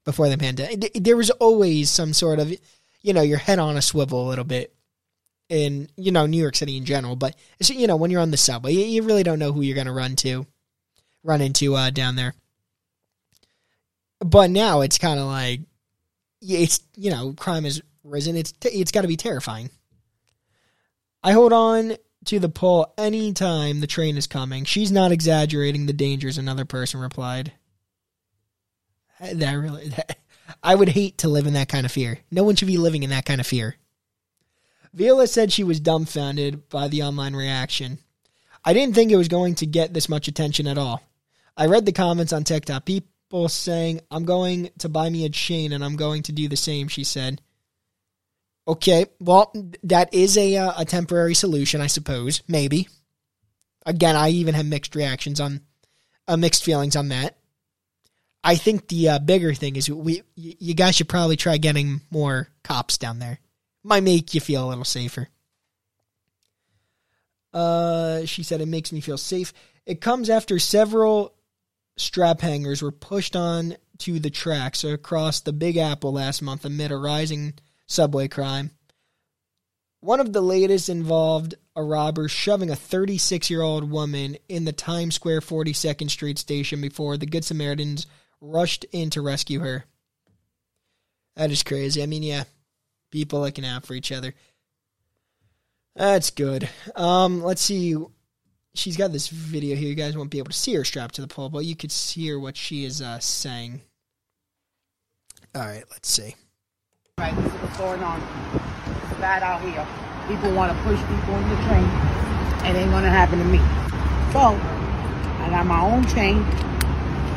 [0.06, 2.50] before the pandemic, there was always some sort of,
[3.02, 4.74] you know, your head on a swivel a little bit
[5.50, 8.38] in you know New York City in general, but you know when you're on the
[8.38, 10.48] subway, you, you really don't know who you're going to run to,
[11.26, 12.34] run into uh, down there.
[14.22, 15.60] But now it's kind of like
[16.42, 18.38] it's you know crime has risen.
[18.38, 19.70] It's it's got to be terrifying.
[21.22, 24.66] I hold on to the pole anytime the train is coming.
[24.66, 26.38] She's not exaggerating the dangers.
[26.38, 27.54] Another person replied.
[29.20, 30.18] That really, that,
[30.64, 32.20] I would hate to live in that kind of fear.
[32.32, 33.76] No one should be living in that kind of fear.
[34.94, 38.00] Viola said she was dumbfounded by the online reaction.
[38.64, 41.02] I didn't think it was going to get this much attention at all.
[41.56, 42.86] I read the comments on TikTok.
[42.86, 46.58] People saying, I'm going to buy me a chain and I'm going to do the
[46.58, 47.42] same, she said.
[48.68, 49.54] Okay, well,
[49.84, 52.44] that is a, uh, a temporary solution, I suppose.
[52.48, 52.90] Maybe.
[53.86, 55.62] Again, I even have mixed reactions on,
[56.28, 57.38] uh, mixed feelings on that.
[58.44, 62.48] I think the uh, bigger thing is we you guys should probably try getting more
[62.64, 63.40] cops down there
[63.88, 65.30] might make you feel a little safer.
[67.54, 69.54] Uh, she said it makes me feel safe.
[69.86, 71.34] It comes after several
[71.96, 76.92] strap hangers were pushed on to the tracks across the Big Apple last month amid
[76.92, 77.54] a rising
[77.88, 78.72] subway crime.
[80.00, 84.72] One of the latest involved a robber shoving a 36 year old woman in the
[84.72, 88.06] Times Square 42nd Street station before the Good Samaritans
[88.40, 89.86] rushed in to rescue her.
[91.36, 92.02] That is crazy.
[92.02, 92.44] I mean, yeah,
[93.12, 94.34] people looking out for each other.
[95.96, 96.70] That's good.
[96.96, 97.96] Um, let's see.
[98.76, 99.90] She's got this video here.
[99.90, 101.92] You guys won't be able to see her strapped to the pole, but you could
[101.92, 103.82] her what she is uh, saying.
[105.56, 106.36] All right, let's see.
[107.20, 108.22] Right, this is what's going on.
[108.22, 109.84] It's bad out here.
[110.28, 111.90] People want to push people in the train.
[112.62, 113.58] It ain't gonna happen to me.
[114.32, 114.54] So,
[115.42, 116.44] I got my own train,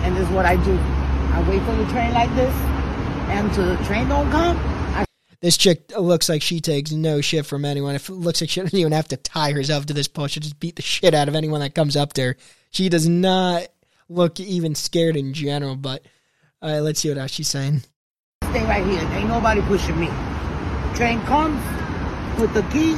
[0.04, 0.76] and this is what I do.
[1.32, 2.54] I wait for the train like this,
[3.30, 4.58] and until the train don't come,
[4.94, 5.06] I
[5.40, 7.94] this chick looks like she takes no shit from anyone.
[7.94, 10.26] If It looks like she doesn't even have to tie herself to this pole.
[10.26, 12.36] She'll just beat the shit out of anyone that comes up there.
[12.70, 13.68] She does not
[14.10, 15.74] look even scared in general.
[15.74, 16.04] But
[16.60, 17.82] all right, let's see what else she's saying.
[18.50, 19.00] Stay right here.
[19.12, 20.08] Ain't nobody pushing me.
[20.94, 21.62] Train comes,
[22.36, 22.96] put the key,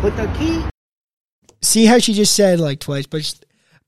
[0.00, 0.62] put the key.
[1.62, 3.34] See how she just said like twice, push,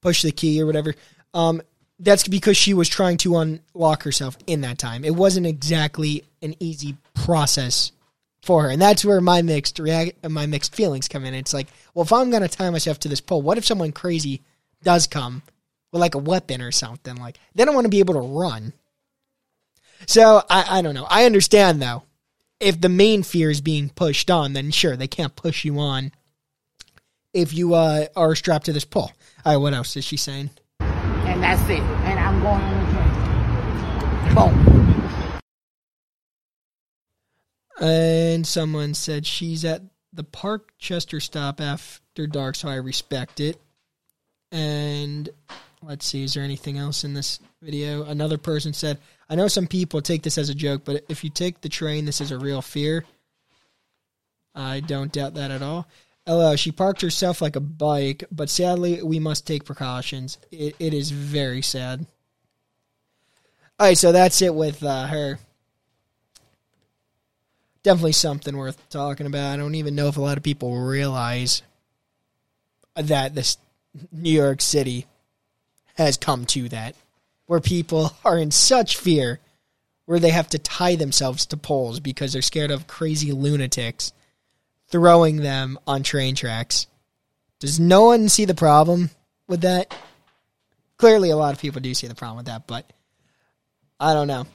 [0.01, 0.95] push the key or whatever.
[1.35, 1.61] Um,
[1.99, 5.05] that's because she was trying to unlock herself in that time.
[5.05, 7.93] It wasn't exactly an easy process
[8.43, 11.35] for her, and that's where my mixed react, my mixed feelings come in.
[11.35, 14.43] It's like, well, if I'm gonna tie myself to this pole, what if someone crazy
[14.83, 15.43] does come
[15.95, 17.17] with like a weapon or something?
[17.17, 18.75] Like, they don't want to be able to run.
[20.07, 21.07] So I, I don't know.
[21.09, 22.03] I understand though.
[22.61, 26.13] If the main fear is being pushed on, then sure they can't push you on.
[27.33, 29.11] If you uh, are strapped to this pole.
[29.45, 30.51] All right, what else is she saying?
[31.35, 31.81] and that's it.
[31.81, 32.91] And I'm going on the
[34.23, 34.35] train.
[34.35, 35.41] Boom.
[37.81, 43.61] And someone said she's at the Parkchester stop after dark, so I respect it.
[44.53, 45.29] And
[45.87, 48.05] let's see, is there anything else in this video?
[48.05, 51.31] Another person said, I know some people take this as a joke, but if you
[51.31, 53.05] take the train, this is a real fear.
[54.55, 55.87] I don't doubt that at all.
[56.27, 60.39] LO, she parked herself like a bike, but sadly, we must take precautions.
[60.51, 62.07] It, it is very sad.
[63.79, 65.39] All right, so that's it with uh, her.
[67.83, 69.53] Definitely something worth talking about.
[69.53, 71.63] I don't even know if a lot of people realize
[72.95, 73.59] that this
[74.11, 75.07] New York City
[75.95, 76.95] has come to that,
[77.47, 79.41] where people are in such fear,
[80.07, 84.13] where they have to tie themselves to poles because they're scared of crazy lunatics
[84.89, 86.87] throwing them on train tracks.
[87.59, 89.11] Does no one see the problem
[89.49, 89.97] with that?
[90.99, 92.93] Clearly, a lot of people do see the problem with that, but
[93.99, 94.47] I don't know.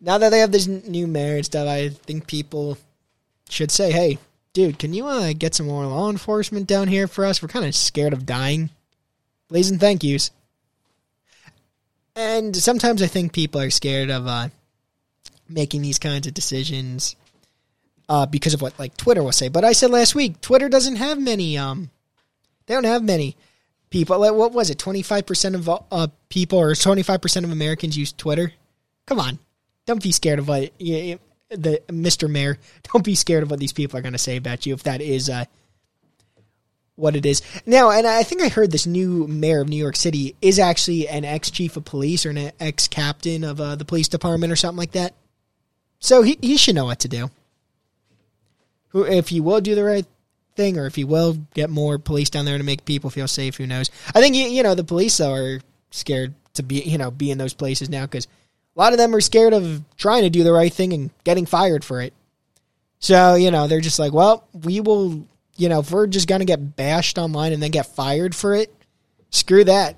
[0.00, 2.78] Now that they have this new mayor and stuff, I think people
[3.48, 4.18] should say, "Hey,
[4.52, 7.40] dude, can you uh, get some more law enforcement down here for us?
[7.40, 8.70] We're kind of scared of dying."
[9.48, 10.30] Please and thank yous.
[12.16, 14.48] And sometimes I think people are scared of uh,
[15.48, 17.14] making these kinds of decisions
[18.08, 19.48] uh, because of what like Twitter will say.
[19.48, 21.58] But I said last week, Twitter doesn't have many.
[21.58, 21.90] Um,
[22.64, 23.36] they don't have many
[23.90, 24.18] people.
[24.18, 24.78] Like, what was it?
[24.78, 28.52] Twenty five percent of uh, people or twenty five percent of Americans use Twitter.
[29.04, 29.38] Come on,
[29.84, 32.28] don't be scared of what the Mr.
[32.28, 32.58] Mayor.
[32.92, 35.00] Don't be scared of what these people are going to say about you if that
[35.00, 35.44] is uh,
[36.96, 37.90] what it is now.
[37.90, 41.24] And I think I heard this new mayor of New York City is actually an
[41.24, 44.78] ex chief of police or an ex captain of uh, the police department or something
[44.78, 45.14] like that.
[46.00, 47.30] So he he should know what to do.
[48.88, 50.06] Who, if he will do the right
[50.56, 53.56] thing, or if he will get more police down there to make people feel safe,
[53.56, 53.90] who knows?
[54.14, 57.54] I think you, know the police are scared to be you know be in those
[57.54, 58.26] places now because
[58.76, 61.46] a lot of them are scared of trying to do the right thing and getting
[61.46, 62.14] fired for it.
[62.98, 66.40] So you know they're just like, well, we will you know, if we're just going
[66.40, 68.72] to get bashed online and then get fired for it,
[69.30, 69.96] screw that.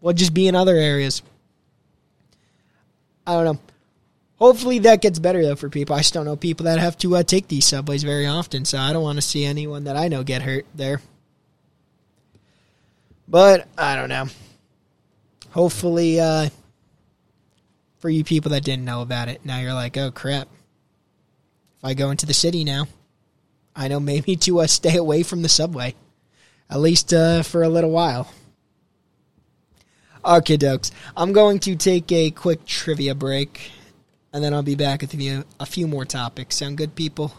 [0.00, 1.22] We'll just be in other areas.
[3.26, 3.60] I don't know.
[4.38, 5.96] Hopefully that gets better though for people.
[5.96, 8.78] I still don't know people that have to uh, take these subways very often, so
[8.78, 11.00] I don't want to see anyone that I know get hurt there.
[13.26, 14.26] But I don't know.
[15.50, 16.50] Hopefully, uh,
[17.98, 20.48] for you people that didn't know about it, now you're like, oh crap.
[21.78, 22.86] If I go into the city now,
[23.78, 25.94] I know maybe to uh, stay away from the subway,
[26.68, 28.30] at least uh, for a little while.
[30.24, 30.90] Okay, dokes.
[31.16, 33.70] I'm going to take a quick trivia break,
[34.32, 36.56] and then I'll be back with you a few more topics.
[36.56, 37.32] Sound good, people?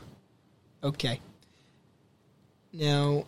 [0.81, 1.19] Okay.
[2.71, 3.25] Now,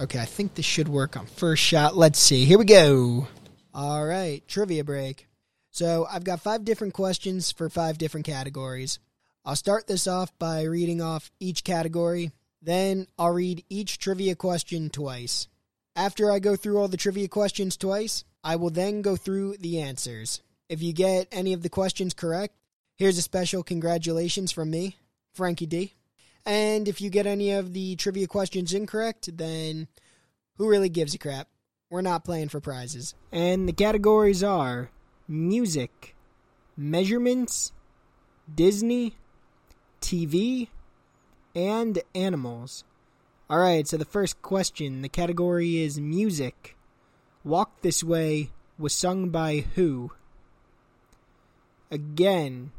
[0.00, 1.96] okay, I think this should work on first shot.
[1.96, 2.46] Let's see.
[2.46, 3.28] Here we go.
[3.74, 5.28] All right, trivia break.
[5.70, 8.98] So I've got five different questions for five different categories.
[9.44, 12.32] I'll start this off by reading off each category.
[12.60, 15.48] Then I'll read each trivia question twice.
[15.94, 19.80] After I go through all the trivia questions twice, I will then go through the
[19.80, 20.42] answers.
[20.68, 22.54] If you get any of the questions correct,
[22.96, 24.96] here's a special congratulations from me,
[25.32, 25.94] Frankie D.
[26.44, 29.88] And if you get any of the trivia questions incorrect, then
[30.56, 31.48] who really gives a crap?
[31.90, 33.14] We're not playing for prizes.
[33.32, 34.90] And the categories are
[35.26, 36.14] music,
[36.76, 37.72] measurements,
[38.52, 39.14] Disney,
[40.00, 40.68] TV,
[41.58, 42.84] and animals.
[43.50, 46.76] All right, so the first question, the category is music.
[47.42, 50.12] Walk This Way was sung by who?
[51.90, 52.70] Again,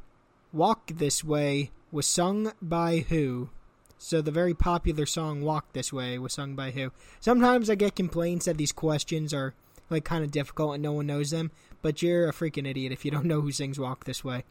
[0.54, 3.50] Walk This Way was sung by who?
[3.98, 6.94] So the very popular song Walk This Way was sung by who?
[7.20, 9.54] Sometimes I get complaints that these questions are
[9.90, 13.04] like kind of difficult and no one knows them, but you're a freaking idiot if
[13.04, 14.46] you don't know who sings Walk This Way.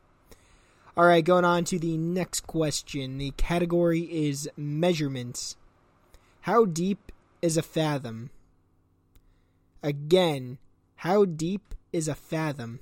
[0.98, 3.18] All right, going on to the next question.
[3.18, 5.54] The category is measurements.
[6.40, 8.30] How deep is a fathom?
[9.80, 10.58] Again,
[10.96, 12.80] how deep is a fathom?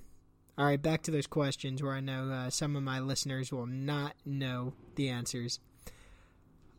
[0.56, 3.66] All right, back to those questions where I know uh, some of my listeners will
[3.66, 5.60] not know the answers.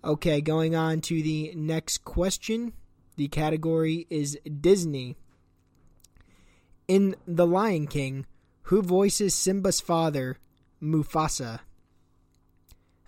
[0.03, 2.73] Okay, going on to the next question.
[3.15, 5.17] The category is Disney.
[6.87, 8.25] In The Lion King,
[8.63, 10.37] who voices Simba's father
[10.81, 11.59] Mufasa.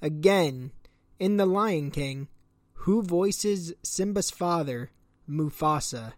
[0.01, 0.71] Again,
[1.19, 2.27] in The Lion King,
[2.73, 4.91] who voices Simba's father,
[5.29, 6.13] Mufasa?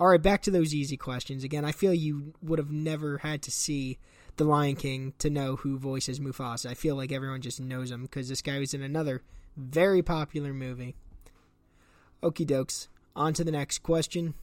[0.00, 1.42] Alright, back to those easy questions.
[1.42, 3.98] Again, I feel you would have never had to see
[4.36, 6.66] The Lion King to know who voices Mufasa.
[6.66, 9.22] I feel like everyone just knows him because this guy was in another
[9.56, 10.94] very popular movie.
[12.22, 12.88] Okie dokes.
[13.16, 14.34] On to the next question.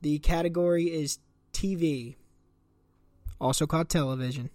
[0.00, 1.18] The category is
[1.52, 2.14] TV,
[3.40, 4.50] also called television.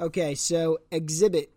[0.00, 1.48] Okay, so Xzibit.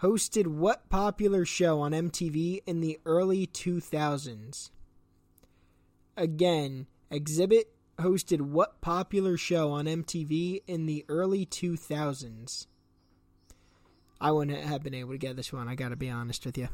[0.00, 4.70] hosted what popular show on MTV in the early 2000s?
[6.16, 7.64] Again, Xzibit
[7.98, 12.66] hosted what popular show on MTV in the early 2000s?
[14.22, 16.68] I wouldn't have been able to get this one, I gotta be honest with you.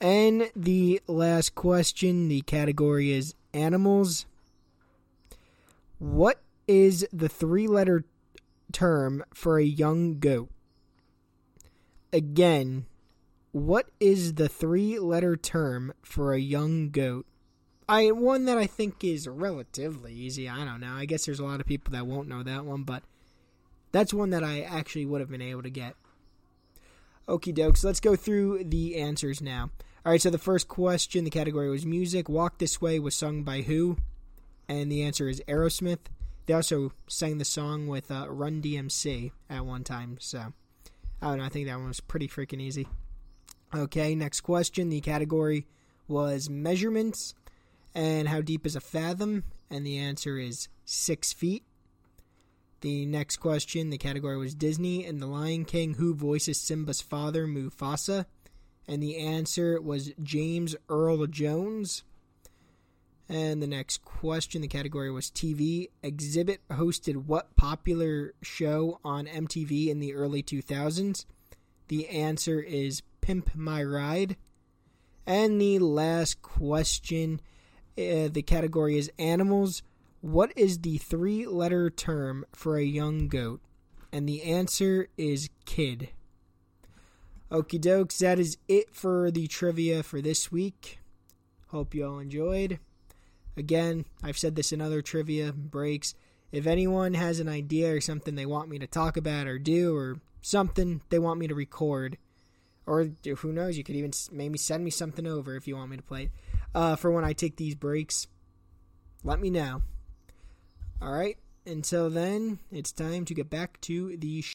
[0.00, 4.24] And the last question, the category is animals.
[5.98, 8.06] What is the three letter
[8.72, 10.50] term for a young goat?
[12.12, 12.86] Again,
[13.52, 17.26] what is the three letter term for a young goat?
[17.88, 20.48] I one that I think is relatively easy.
[20.48, 20.92] I don't know.
[20.92, 23.02] I guess there's a lot of people that won't know that one, but
[23.92, 25.94] that's one that I actually would have been able to get.
[27.28, 29.70] Okie dokes, let's go through the answers now.
[30.04, 32.28] Alright, so the first question, the category was music.
[32.28, 33.96] Walk This Way was sung by who?
[34.68, 35.98] And the answer is Aerosmith.
[36.46, 40.52] They also sang the song with uh, Run DMC at one time, so
[41.20, 42.86] I don't know, I think that one was pretty freaking easy.
[43.74, 44.88] Okay, next question.
[44.88, 45.66] The category
[46.08, 47.34] was measurements
[47.96, 49.42] and how deep is a fathom?
[49.70, 51.64] And the answer is six feet.
[52.82, 55.94] The next question, the category was Disney and The Lion King.
[55.94, 58.26] Who voices Simba's father, Mufasa?
[58.86, 62.04] And the answer was James Earl Jones.
[63.28, 65.90] And the next question, the category was TV.
[66.04, 71.24] Xzibit hosted what popular show on MTV in the early 2000s?
[71.88, 74.36] The answer is Pimp My Ride.
[75.26, 77.40] And the last question,
[77.98, 79.82] uh, the category is animals.
[80.20, 83.60] What is the three letter term for a young goat?
[84.12, 86.10] And the answer is kid.
[87.50, 91.00] Okie dokes, that is it for the trivia for this week.
[91.68, 92.78] Hope you all enjoyed.
[93.56, 96.14] Again, I've said this in other trivia breaks.
[96.52, 99.96] If anyone has an idea or something they want me to talk about or do
[99.96, 102.18] or something they want me to record,
[102.86, 105.96] or who knows, you could even maybe send me something over if you want me
[105.96, 106.30] to play it
[106.74, 108.28] uh, for when I take these breaks.
[109.24, 109.82] Let me know.
[111.02, 111.36] All right.
[111.66, 114.42] Until then, it's time to get back to the.
[114.42, 114.52] Sh-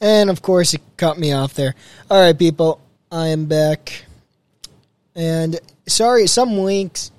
[0.00, 1.74] and of course, it cut me off there.
[2.10, 2.80] All right, people,
[3.10, 4.04] I am back.
[5.14, 7.10] And sorry, some weeks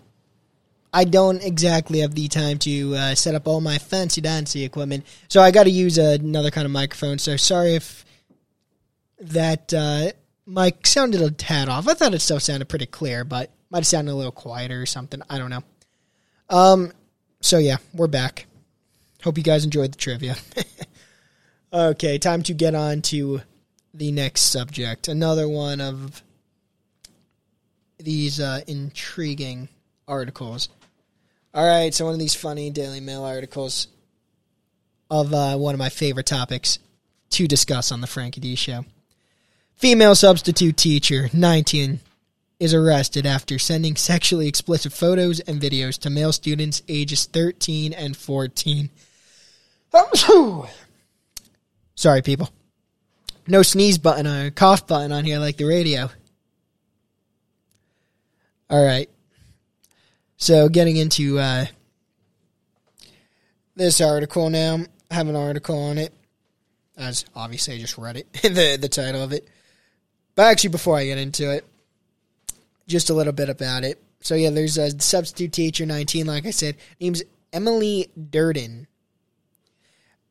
[0.93, 5.05] I don't exactly have the time to uh, set up all my fancy dancy equipment,
[5.29, 7.17] so I got to use another kind of microphone.
[7.17, 8.05] So sorry if
[9.19, 10.11] that uh,
[10.45, 11.87] mic sounded a tad off.
[11.87, 14.85] I thought it still sounded pretty clear, but might have sounded a little quieter or
[14.85, 15.21] something.
[15.29, 15.63] I don't know.
[16.49, 16.91] Um,
[17.39, 18.47] so yeah, we're back.
[19.23, 20.35] Hope you guys enjoyed the trivia.
[21.73, 23.41] okay, time to get on to
[23.93, 25.07] the next subject.
[25.07, 26.21] Another one of
[27.97, 29.69] these uh, intriguing
[30.07, 30.69] articles.
[31.53, 33.87] All right, so one of these funny Daily Mail articles
[35.09, 36.79] of uh, one of my favorite topics
[37.31, 38.85] to discuss on the Frankie D Show.
[39.75, 41.99] Female substitute teacher, 19,
[42.61, 48.15] is arrested after sending sexually explicit photos and videos to male students ages 13 and
[48.15, 48.89] 14.
[51.95, 52.49] Sorry, people.
[53.45, 56.09] No sneeze button or cough button on here like the radio.
[58.69, 59.09] All right.
[60.41, 61.67] So, getting into uh,
[63.75, 64.79] this article now.
[65.11, 66.11] I have an article on it.
[66.97, 69.47] As obviously I just read it, the the title of it.
[70.33, 71.63] But actually, before I get into it,
[72.87, 74.01] just a little bit about it.
[74.21, 77.21] So yeah, there's a substitute teacher, 19, like I said, name's
[77.53, 78.87] Emily Durden.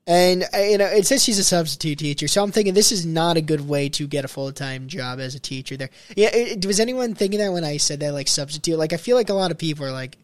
[0.07, 3.05] And uh, you know, it says she's a substitute teacher, so I'm thinking this is
[3.05, 5.76] not a good way to get a full time job as a teacher.
[5.76, 6.34] There, yeah.
[6.34, 8.78] It, was anyone thinking that when I said that, like substitute?
[8.78, 10.16] Like, I feel like a lot of people are like,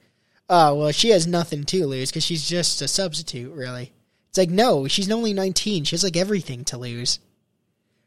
[0.48, 3.92] "Oh, well, she has nothing to lose because she's just a substitute." Really,
[4.30, 5.84] it's like no, she's only 19.
[5.84, 7.20] She has like everything to lose.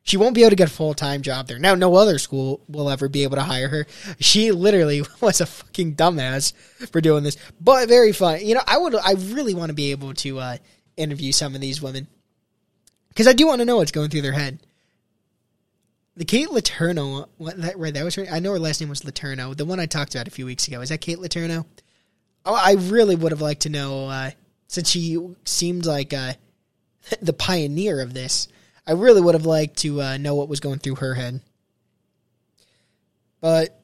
[0.04, 1.60] She won't be able to get a full time job there.
[1.60, 3.88] Now, no other school will ever be able to hire her.
[4.20, 6.54] She literally was a fucking dumbass
[6.92, 8.40] for doing this, but very fun.
[8.42, 10.58] You know, I would, I really want to be able to uh,
[11.00, 12.08] interview some of these women
[13.10, 14.60] because I do want to know what's going through their head.
[16.16, 17.94] The Kate Letourneau, what that right?
[17.94, 18.26] That was her.
[18.30, 19.56] I know her last name was Letourneau.
[19.56, 21.66] The one I talked about a few weeks ago is that Kate Letourneau.
[22.46, 24.32] Oh, I really would have liked to know uh,
[24.68, 26.34] since she seemed like uh,
[27.22, 28.48] the pioneer of this.
[28.86, 31.42] I really would have liked to uh, know what was going through her head.
[33.40, 33.80] But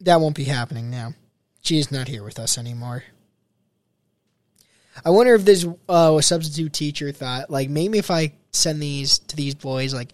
[0.00, 1.14] that won't be happening now.
[1.60, 3.04] She's not here with us anymore.
[5.04, 9.36] I wonder if this uh, substitute teacher thought, like, maybe if I send these to
[9.36, 10.12] these boys, like,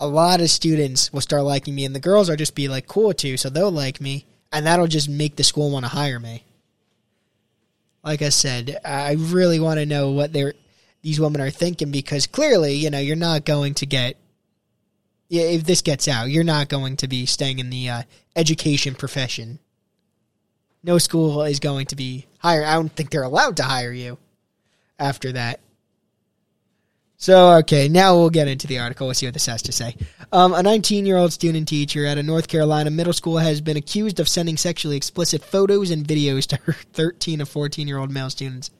[0.00, 2.88] a lot of students will start liking me, and the girls are just be like
[2.88, 6.18] cool too, so they'll like me, and that'll just make the school want to hire
[6.18, 6.42] me.
[8.02, 10.54] Like I said, I really want to know what they're
[11.02, 14.16] these women are thinking because clearly, you know, you're not going to get
[15.28, 18.02] Yeah, if this gets out, you're not going to be staying in the uh,
[18.36, 19.60] education profession.
[20.82, 22.64] No school is going to be hire.
[22.64, 24.18] I don't think they're allowed to hire you
[24.98, 25.60] after that.
[27.16, 29.06] So, okay, now we'll get into the article.
[29.06, 29.94] We'll see what this has to say.
[30.32, 33.76] Um, a 19 year old student teacher at a North Carolina middle school has been
[33.76, 38.10] accused of sending sexually explicit photos and videos to her 13 to 14 year old
[38.10, 38.70] male students.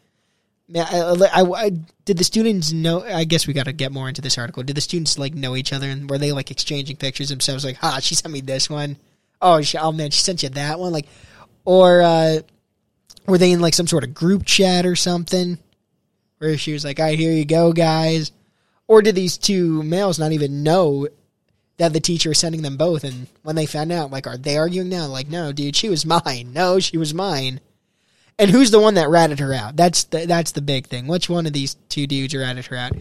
[0.69, 1.71] Man, I, I- I-
[2.05, 3.05] did the students know?
[3.05, 4.65] I guess we got to get more into this article.
[4.65, 7.65] Did the students like know each other and were they like exchanging pictures themselves?
[7.65, 8.97] Like, ah, she sent me this one.
[9.41, 10.93] Oh, she, oh man, she sent you that one.
[10.93, 11.07] Like,
[11.65, 12.41] or uh,
[13.27, 15.59] were they in like some sort of group chat or something?
[16.39, 18.33] Where she was like, "All right, here you go, guys."
[18.89, 21.09] Or did these two males not even know
[21.79, 23.05] that the teacher was sending them both?
[23.05, 25.07] And when they found out, like, are they arguing now?
[25.07, 26.53] Like, no, dude, she was mine.
[26.53, 27.61] No, she was mine.
[28.39, 29.77] And who's the one that ratted her out?
[29.77, 31.07] That's the that's the big thing.
[31.07, 32.93] Which one of these two dudes ratted her out?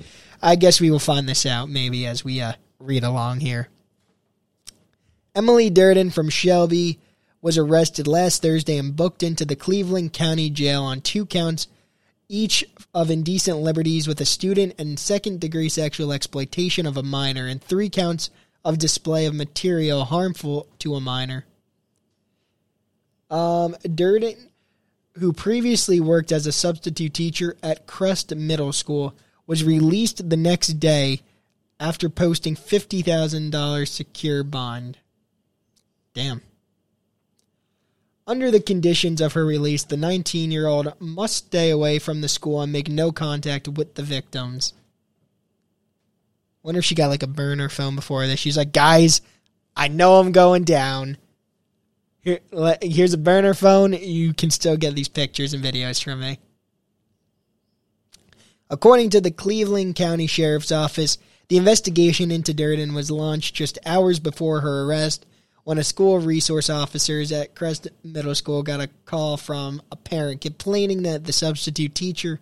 [0.41, 3.69] I guess we will find this out maybe as we uh, read along here.
[5.33, 6.99] Emily Durden from Shelby
[7.41, 11.67] was arrested last Thursday and booked into the Cleveland County Jail on two counts
[12.31, 12.63] each
[12.93, 17.61] of indecent liberties with a student and second degree sexual exploitation of a minor and
[17.61, 18.29] three counts
[18.63, 21.45] of display of material harmful to a minor.
[23.29, 24.35] Um, Durden,
[25.19, 29.13] who previously worked as a substitute teacher at Crest Middle School,
[29.45, 31.21] was released the next day
[31.81, 34.99] after posting $50,000 secure bond.
[36.13, 36.41] Damn.
[38.27, 42.29] Under the conditions of her release, the 19 year old must stay away from the
[42.29, 44.73] school and make no contact with the victims.
[46.63, 48.39] Wonder if she got like a burner phone before this.
[48.39, 49.21] She's like, guys,
[49.75, 51.17] I know I'm going down.
[52.21, 52.39] Here,
[52.81, 53.93] here's a burner phone.
[53.93, 56.37] You can still get these pictures and videos from me.
[58.69, 61.17] According to the Cleveland County Sheriff's Office,
[61.49, 65.25] the investigation into Durden was launched just hours before her arrest
[65.63, 70.41] when a school resource officers at Crest Middle School got a call from a parent
[70.41, 72.39] complaining that the substitute teacher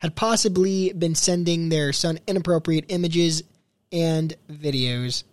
[0.00, 3.42] had possibly been sending their son inappropriate images
[3.92, 5.24] and videos.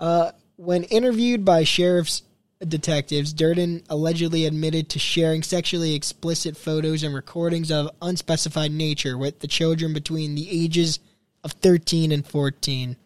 [0.00, 2.22] Uh, when interviewed by sheriff's
[2.66, 9.40] detectives, Durden allegedly admitted to sharing sexually explicit photos and recordings of unspecified nature with
[9.40, 10.98] the children between the ages
[11.44, 12.96] of 13 and 14.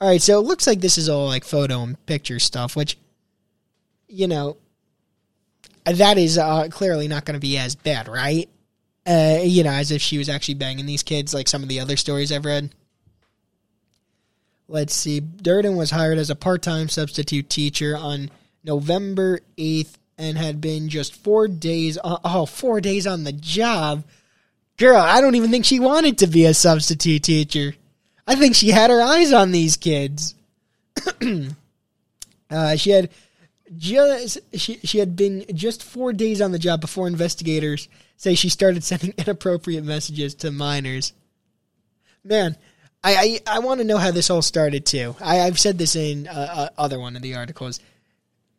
[0.00, 2.98] All right, so it looks like this is all like photo and picture stuff, which,
[4.08, 4.58] you know,
[5.84, 8.48] that is uh, clearly not going to be as bad, right?
[9.06, 11.80] Uh, you know, as if she was actually banging these kids, like some of the
[11.80, 12.74] other stories I've read.
[14.68, 15.20] Let's see.
[15.20, 18.30] Durden was hired as a part time substitute teacher on
[18.64, 24.04] November 8th and had been just four days, on, oh, four days on the job.
[24.76, 27.74] Girl, I don't even think she wanted to be a substitute teacher.
[28.26, 30.34] I think she had her eyes on these kids.
[32.50, 33.10] uh, she had
[33.76, 38.48] just she she had been just four days on the job before investigators say she
[38.48, 41.12] started sending inappropriate messages to minors.
[42.24, 42.56] Man,
[43.04, 45.16] I I, I want to know how this all started too.
[45.20, 47.80] I, I've said this in uh, uh, other one of the articles.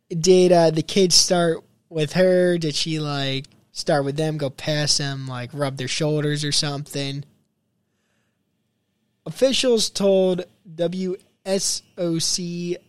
[0.10, 2.58] Did uh, the kids start with her?
[2.58, 7.26] Did she like start with them, go past them, like rub their shoulders or something?
[9.28, 11.18] Officials told WSOC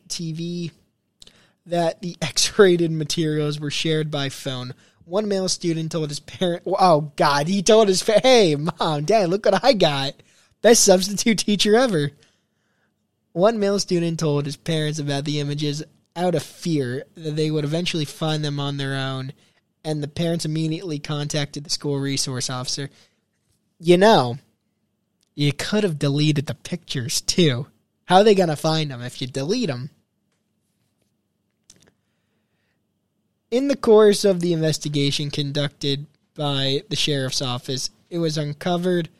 [0.08, 0.70] TV
[1.66, 4.72] that the X-rated materials were shared by phone.
[5.04, 9.30] One male student told his parent, "Oh God!" He told his, fa- "Hey, mom, dad,
[9.30, 10.14] look what I got!
[10.62, 12.12] Best substitute teacher ever."
[13.32, 15.82] One male student told his parents about the images
[16.14, 19.32] out of fear that they would eventually find them on their own,
[19.84, 22.90] and the parents immediately contacted the school resource officer.
[23.80, 24.38] You know,
[25.38, 27.68] you could have deleted the pictures too.
[28.06, 29.90] How are they going to find them if you delete them?
[33.48, 39.10] In the course of the investigation conducted by the sheriff's office, it was uncovered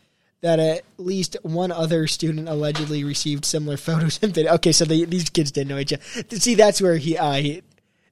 [0.41, 4.55] that at least one other student allegedly received similar photos and video.
[4.55, 6.03] Okay, so these kids didn't know each other.
[6.31, 7.63] See, that's where he, uh, he,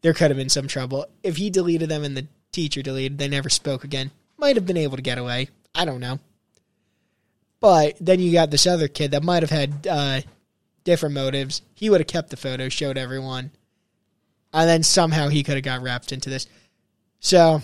[0.03, 1.07] there could have been some trouble.
[1.25, 4.13] If he deleted them and the teacher deleted, they never spoke again.
[4.39, 5.49] Might have been able to get away.
[5.75, 6.21] I don't know.
[7.67, 10.21] But then you got this other kid that might have had uh,
[10.85, 11.63] different motives.
[11.75, 13.51] He would have kept the photo, showed everyone,
[14.53, 16.47] and then somehow he could have got wrapped into this.
[17.19, 17.61] So,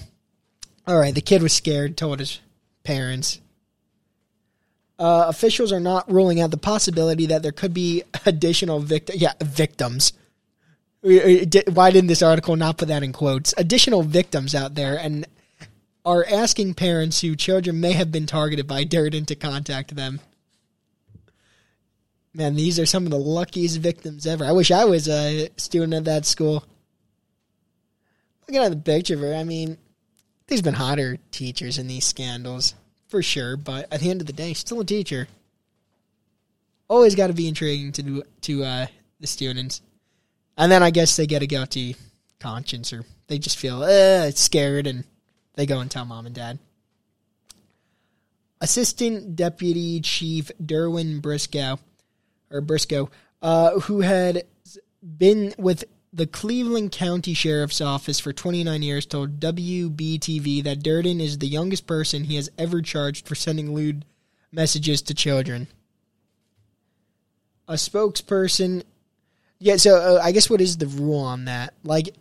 [0.89, 2.41] all right, the kid was scared, told his
[2.83, 3.41] parents.
[4.99, 9.35] Uh, officials are not ruling out the possibility that there could be additional victim, yeah,
[9.41, 10.15] victims.
[11.03, 13.55] Why didn't this article not put that in quotes?
[13.57, 15.29] Additional victims out there, and
[16.05, 20.21] are asking parents whose children may have been targeted by Durden to contact them.
[22.35, 24.45] Man, these are some of the luckiest victims ever.
[24.45, 26.65] I wish I was a student at that school.
[28.43, 29.77] Looking at the picture of her, I mean,
[30.47, 32.75] there's been hotter teachers in these scandals,
[33.09, 35.29] for sure, but at the end of the day, still a teacher.
[36.89, 38.87] Always got to be intriguing to to uh,
[39.21, 39.81] the students.
[40.57, 41.97] And then I guess they get a guilty
[42.41, 45.05] conscience or they just feel uh, scared and
[45.55, 46.59] they go and tell mom and dad.
[48.61, 51.81] Assistant Deputy Chief Derwin Briscoe,
[52.51, 53.11] or Briscoe,
[53.43, 54.45] uh, who had
[55.03, 61.39] been with the Cleveland County Sheriff's Office for 29 years, told WBTV that Durden is
[61.39, 64.05] the youngest person he has ever charged for sending lewd
[64.53, 65.67] messages to children.
[67.67, 68.85] A spokesperson,
[69.59, 69.77] yeah.
[69.77, 71.75] So uh, I guess what is the rule on that?
[71.83, 72.15] Like,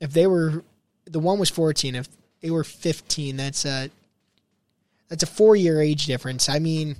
[0.00, 0.64] if they were,
[1.04, 1.94] the one was 14.
[1.94, 2.08] If
[2.40, 3.90] they were 15, that's a
[5.08, 6.48] that's a four year age difference.
[6.48, 6.96] I mean,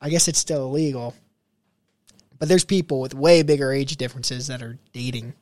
[0.00, 1.14] I guess it's still illegal.
[2.38, 5.34] But there's people with way bigger age differences that are dating.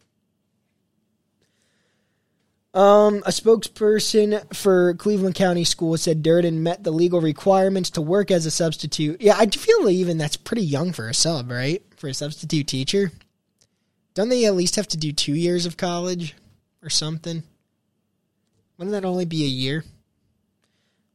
[2.75, 8.31] Um, a spokesperson for Cleveland County Schools said Durden met the legal requirements to work
[8.31, 9.21] as a substitute.
[9.21, 11.83] Yeah, I feel even that's pretty young for a sub, right?
[11.97, 13.11] For a substitute teacher.
[14.15, 16.35] Don't they at least have to do two years of college
[16.83, 17.43] or something?
[18.79, 19.85] Wouldn't that only be a year?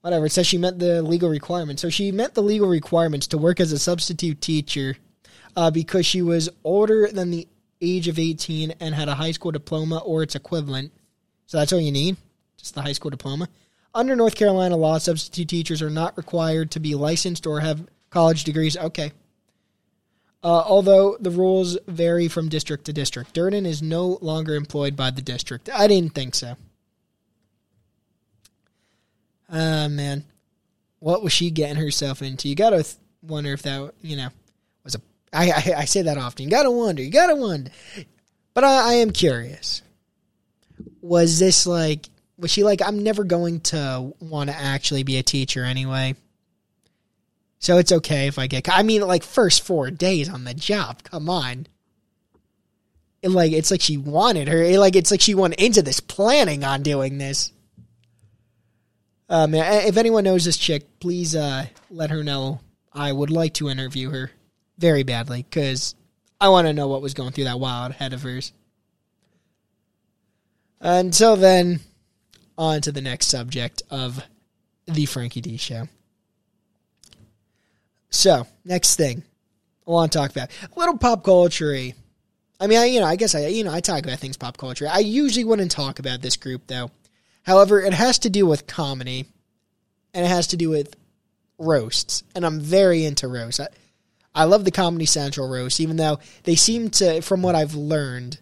[0.01, 0.25] Whatever.
[0.25, 1.81] It says she met the legal requirements.
[1.81, 4.97] So she met the legal requirements to work as a substitute teacher
[5.55, 7.47] uh, because she was older than the
[7.81, 10.91] age of 18 and had a high school diploma or its equivalent.
[11.45, 12.17] So that's all you need,
[12.57, 13.47] just the high school diploma.
[13.95, 18.43] Under North Carolina law, substitute teachers are not required to be licensed or have college
[18.43, 18.75] degrees.
[18.75, 19.11] Okay.
[20.43, 25.11] Uh, although the rules vary from district to district, Durden is no longer employed by
[25.11, 25.69] the district.
[25.73, 26.57] I didn't think so.
[29.53, 30.25] Uh, man.
[30.99, 32.49] What was she getting herself into?
[32.49, 34.27] You gotta th- wonder if that, you know,
[34.83, 35.01] was a.
[35.31, 36.43] I, I, I say that often.
[36.43, 37.01] You gotta wonder.
[37.01, 37.71] You gotta wonder.
[38.53, 39.81] But I, I am curious.
[41.01, 42.09] Was this like.
[42.39, 46.15] Was she like, I'm never going to want to actually be a teacher anyway?
[47.59, 48.67] So it's okay if I get.
[48.67, 51.03] I mean, like, first four days on the job.
[51.03, 51.67] Come on.
[53.21, 54.63] It, like, it's like she wanted her.
[54.63, 57.53] It, like, it's like she went into this planning on doing this.
[59.29, 62.59] Um, if anyone knows this chick, please uh, let her know.
[62.91, 64.31] I would like to interview her
[64.77, 65.95] very badly because
[66.39, 68.51] I want to know what was going through that wild head of hers.
[70.79, 71.79] Until then,
[72.57, 74.23] on to the next subject of
[74.85, 75.87] the Frankie D show.
[78.09, 79.23] So, next thing
[79.87, 81.73] I want to talk about a little pop culture.
[82.59, 84.57] I mean, I, you know, I guess I, you know, I talk about things pop
[84.57, 84.87] culture.
[84.89, 86.91] I usually wouldn't talk about this group though.
[87.43, 89.25] However, it has to do with comedy
[90.13, 90.95] and it has to do with
[91.57, 92.23] roasts.
[92.35, 93.59] And I'm very into roasts.
[93.59, 93.67] I,
[94.35, 98.39] I love the Comedy Central roast, even though they seem to, from what I've learned,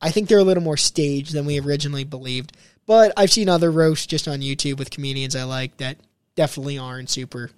[0.00, 2.56] I think they're a little more staged than we originally believed.
[2.86, 5.96] But I've seen other roasts just on YouTube with comedians I like that
[6.36, 7.50] definitely aren't super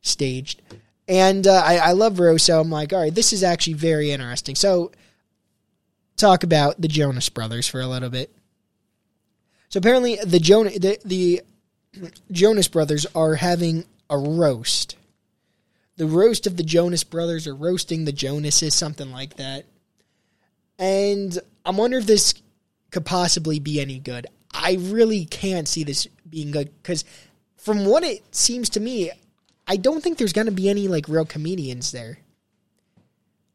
[0.00, 0.62] staged.
[1.06, 4.10] And uh, I, I love roast, so I'm like, all right, this is actually very
[4.10, 4.54] interesting.
[4.54, 4.92] So,
[6.16, 8.32] talk about the Jonas Brothers for a little bit.
[9.70, 10.38] So apparently, the
[10.74, 11.42] the, the
[12.30, 14.96] Jonas Brothers are having a roast.
[15.96, 19.66] The roast of the Jonas Brothers or roasting the Jonases, something like that.
[20.78, 22.34] And I'm wondering if this
[22.90, 24.26] could possibly be any good.
[24.52, 27.04] I really can't see this being good because,
[27.56, 29.12] from what it seems to me,
[29.68, 32.18] I don't think there's going to be any like real comedians there.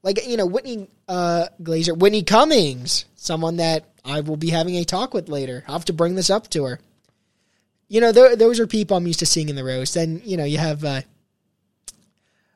[0.01, 4.85] Like you know, Whitney uh, Glaser, Whitney Cummings, someone that I will be having a
[4.85, 5.63] talk with later.
[5.67, 6.79] I'll have to bring this up to her.
[7.87, 9.95] You know, th- those are people I'm used to seeing in the roast.
[9.95, 11.01] And, you know, you have, uh,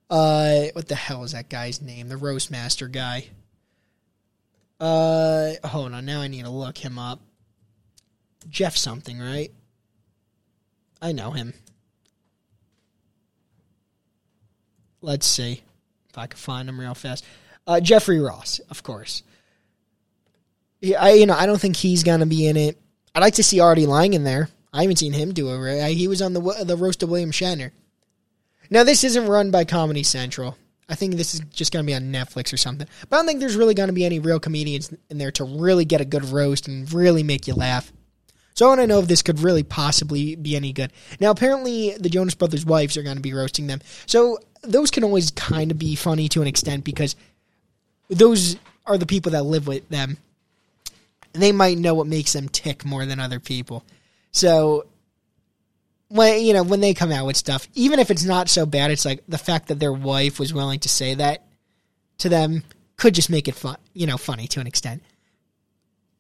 [0.10, 2.08] uh, what the hell is that guy's name?
[2.08, 3.28] The roast master guy.
[4.80, 6.06] Uh, hold on.
[6.06, 7.20] Now I need to look him up.
[8.50, 9.52] Jeff something, right?
[11.02, 11.54] I know him.
[15.02, 15.62] Let's see
[16.10, 17.24] if I can find him real fast.
[17.66, 19.24] Uh, Jeffrey Ross, of course.
[20.82, 22.80] Yeah, I you know I don't think he's gonna be in it.
[23.14, 24.50] I'd like to see Artie Lange in there.
[24.72, 25.94] I haven't seen him do it.
[25.94, 27.72] He was on the the roast of William Shatner.
[28.70, 30.58] Now this isn't run by Comedy Central.
[30.88, 32.88] I think this is just gonna be on Netflix or something.
[33.10, 35.86] But I don't think there's really gonna be any real comedians in there to really
[35.86, 37.92] get a good roast and really make you laugh.
[38.54, 40.92] So I want to know if this could really possibly be any good.
[41.22, 43.82] Now apparently the Jonas Brothers' wives are gonna be roasting them.
[44.06, 47.16] So those can always kind of be funny to an extent because
[48.10, 50.18] those are the people that live with them
[51.34, 53.84] they might know what makes them tick more than other people.
[54.32, 54.88] So
[56.10, 58.92] when you know when they come out with stuff, even if it's not so bad,
[58.92, 61.46] it's like the fact that their wife was willing to say that
[62.20, 62.64] to them
[62.98, 65.02] could just make it fun, you know, funny to an extent.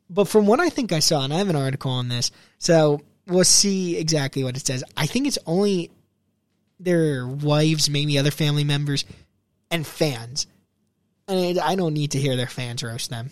[0.09, 3.01] But from what I think I saw, and I have an article on this, so
[3.27, 4.83] we'll see exactly what it says.
[4.97, 5.91] I think it's only
[6.79, 9.05] their wives, maybe other family members,
[9.69, 10.47] and fans.
[11.27, 13.29] And I don't need to hear their fans roast them.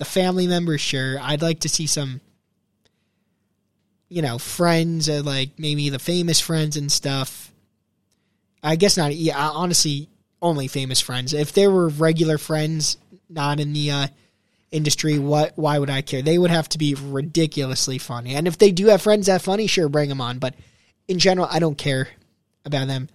[0.00, 1.18] The family members, sure.
[1.20, 2.22] I'd like to see some,
[4.08, 7.52] you know, friends, or like maybe the famous friends and stuff.
[8.62, 9.14] I guess not.
[9.14, 10.08] Yeah, honestly,
[10.40, 11.34] only famous friends.
[11.34, 12.96] If there were regular friends,
[13.28, 14.06] not in the uh,
[14.70, 15.52] industry, what?
[15.56, 16.22] Why would I care?
[16.22, 18.34] They would have to be ridiculously funny.
[18.34, 20.38] And if they do have friends that funny, sure, bring them on.
[20.38, 20.54] But
[21.08, 22.08] in general, I don't care
[22.64, 23.10] about them.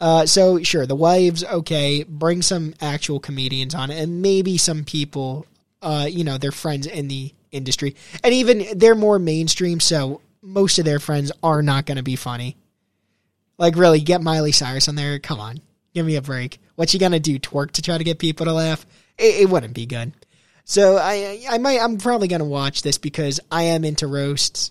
[0.00, 5.46] Uh, so sure, the wives, okay, bring some actual comedians on, and maybe some people,
[5.82, 10.78] uh, you know, their friends in the industry, and even they're more mainstream, so most
[10.78, 12.56] of their friends are not going to be funny.
[13.58, 15.18] Like, really, get Miley Cyrus on there.
[15.18, 15.60] Come on,
[15.94, 16.58] give me a break.
[16.76, 17.38] What's she gonna do?
[17.38, 18.86] Twerk to try to get people to laugh?
[19.18, 20.12] It, it wouldn't be good.
[20.64, 24.70] So I, I might, I'm probably gonna watch this because I am into roasts.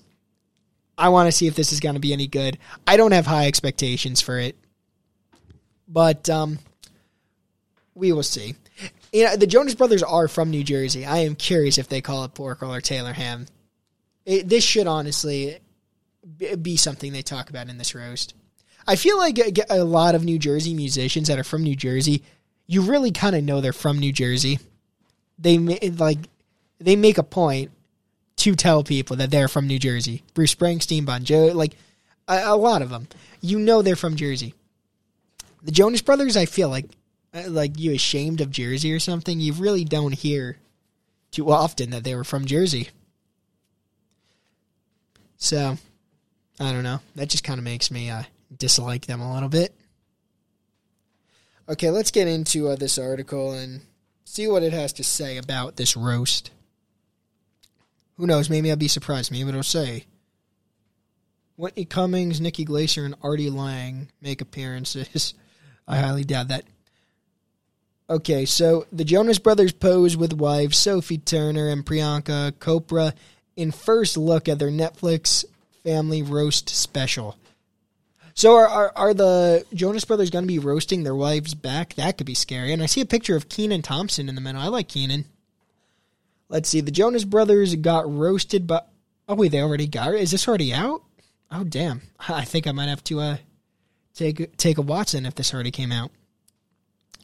[0.98, 2.58] I want to see if this is gonna be any good.
[2.88, 4.58] I don't have high expectations for it,
[5.88, 6.58] but um,
[7.94, 8.56] we will see.
[9.12, 11.06] You know, the Jonas Brothers are from New Jersey.
[11.06, 13.48] I am curious if they call it pork roll or Taylor ham.
[14.26, 15.60] It, this should honestly
[16.38, 18.36] be- something they talk about in this roast.
[18.88, 22.24] I feel like a a lot of New Jersey musicians that are from New Jersey,
[22.68, 24.60] you really kind of know they're from New Jersey.
[25.38, 26.20] They like
[26.80, 27.72] they make a point
[28.38, 30.24] to tell people that they're from New Jersey.
[30.34, 31.76] Bruce Springsteen, Bon Jovi, like
[32.28, 33.08] a, a lot of them,
[33.42, 34.54] you know they're from Jersey.
[35.64, 36.86] The Jonas Brothers, I feel like
[37.34, 39.40] like you ashamed of Jersey or something.
[39.40, 40.58] You really don't hear
[41.32, 42.90] too often that they were from Jersey.
[45.38, 45.78] So,
[46.60, 47.00] I don't know.
[47.16, 48.24] That just kind of makes me uh,
[48.58, 49.74] dislike them a little bit.
[51.70, 53.82] Okay, let's get into uh, this article and
[54.26, 56.52] see what it has to say about this roast.
[58.18, 58.50] Who knows?
[58.50, 59.32] Maybe I'll be surprised.
[59.32, 60.06] Maybe it'll say
[61.56, 65.34] Whitney Cummings, Nikki Glaser, and Artie Lange make appearances.
[65.88, 66.66] I highly doubt that.
[68.10, 73.14] Okay, so the Jonas Brothers pose with wives Sophie Turner and Priyanka Chopra
[73.56, 75.46] in first look at their Netflix
[75.84, 77.38] family roast special.
[78.34, 81.94] So are are, are the Jonas Brothers going to be roasting their wives back?
[81.96, 82.74] That could be scary.
[82.74, 84.62] And I see a picture of Kenan Thompson in the middle.
[84.62, 85.26] I like Kenan.
[86.48, 86.82] Let's see.
[86.82, 88.90] The Jonas Brothers got roasted, but
[89.28, 90.22] oh wait, they already got it.
[90.22, 91.04] Is this already out?
[91.52, 92.02] Oh damn!
[92.28, 93.38] I think I might have to uh
[94.16, 96.10] take take a Watson if this already came out.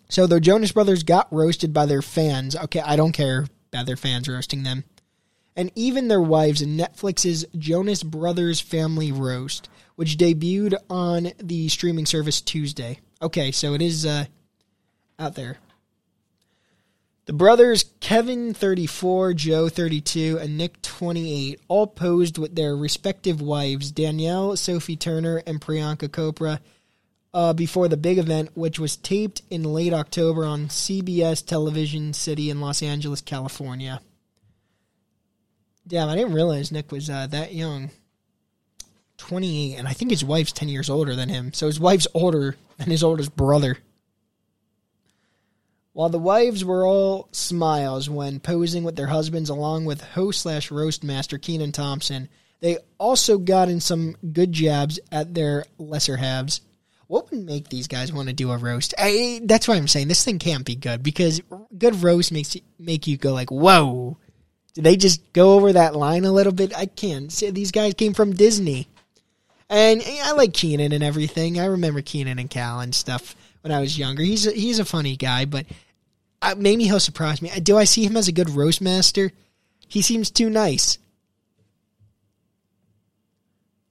[0.10, 2.56] So the Jonas Brothers got roasted by their fans.
[2.56, 4.84] Okay, I don't care about their fans roasting them.
[5.56, 12.06] And even their wives in Netflix's Jonas Brothers Family Roast, which debuted on the streaming
[12.06, 12.99] service Tuesday.
[13.22, 14.26] Okay, so it is uh,
[15.18, 15.58] out there.
[17.26, 23.91] The brothers Kevin 34, Joe 32, and Nick 28 all posed with their respective wives
[23.91, 26.60] Danielle, Sophie Turner, and Priyanka Chopra
[27.36, 32.50] uh, before the big event, which was taped in late October on CBS Television City
[32.50, 34.00] in Los Angeles, California.
[35.86, 37.92] Damn, I didn't realize Nick was uh, that young.
[39.18, 41.52] 28, and I think his wife's 10 years older than him.
[41.52, 43.80] So his wife's older than his oldest brother.
[45.92, 50.72] While the wives were all smiles when posing with their husbands along with host slash
[50.72, 52.30] roast master Kenan Thompson,
[52.62, 56.62] they also got in some good jabs at their lesser halves.
[57.08, 58.93] What would make these guys want to do a roast?
[58.97, 61.41] I, that's why I'm saying this thing can't be good because
[61.78, 64.18] good roast makes you, make you go like, "Whoa!"
[64.74, 66.76] Did they just go over that line a little bit?
[66.76, 67.32] I can't.
[67.32, 68.88] See, these guys came from Disney,
[69.70, 71.60] and I like Kenan and everything.
[71.60, 74.24] I remember Kenan and Kel and stuff when I was younger.
[74.24, 75.66] He's a, he's a funny guy, but
[76.41, 77.49] uh, maybe he'll surprise me.
[77.62, 79.32] Do I see him as a good roast master?
[79.88, 80.97] He seems too nice.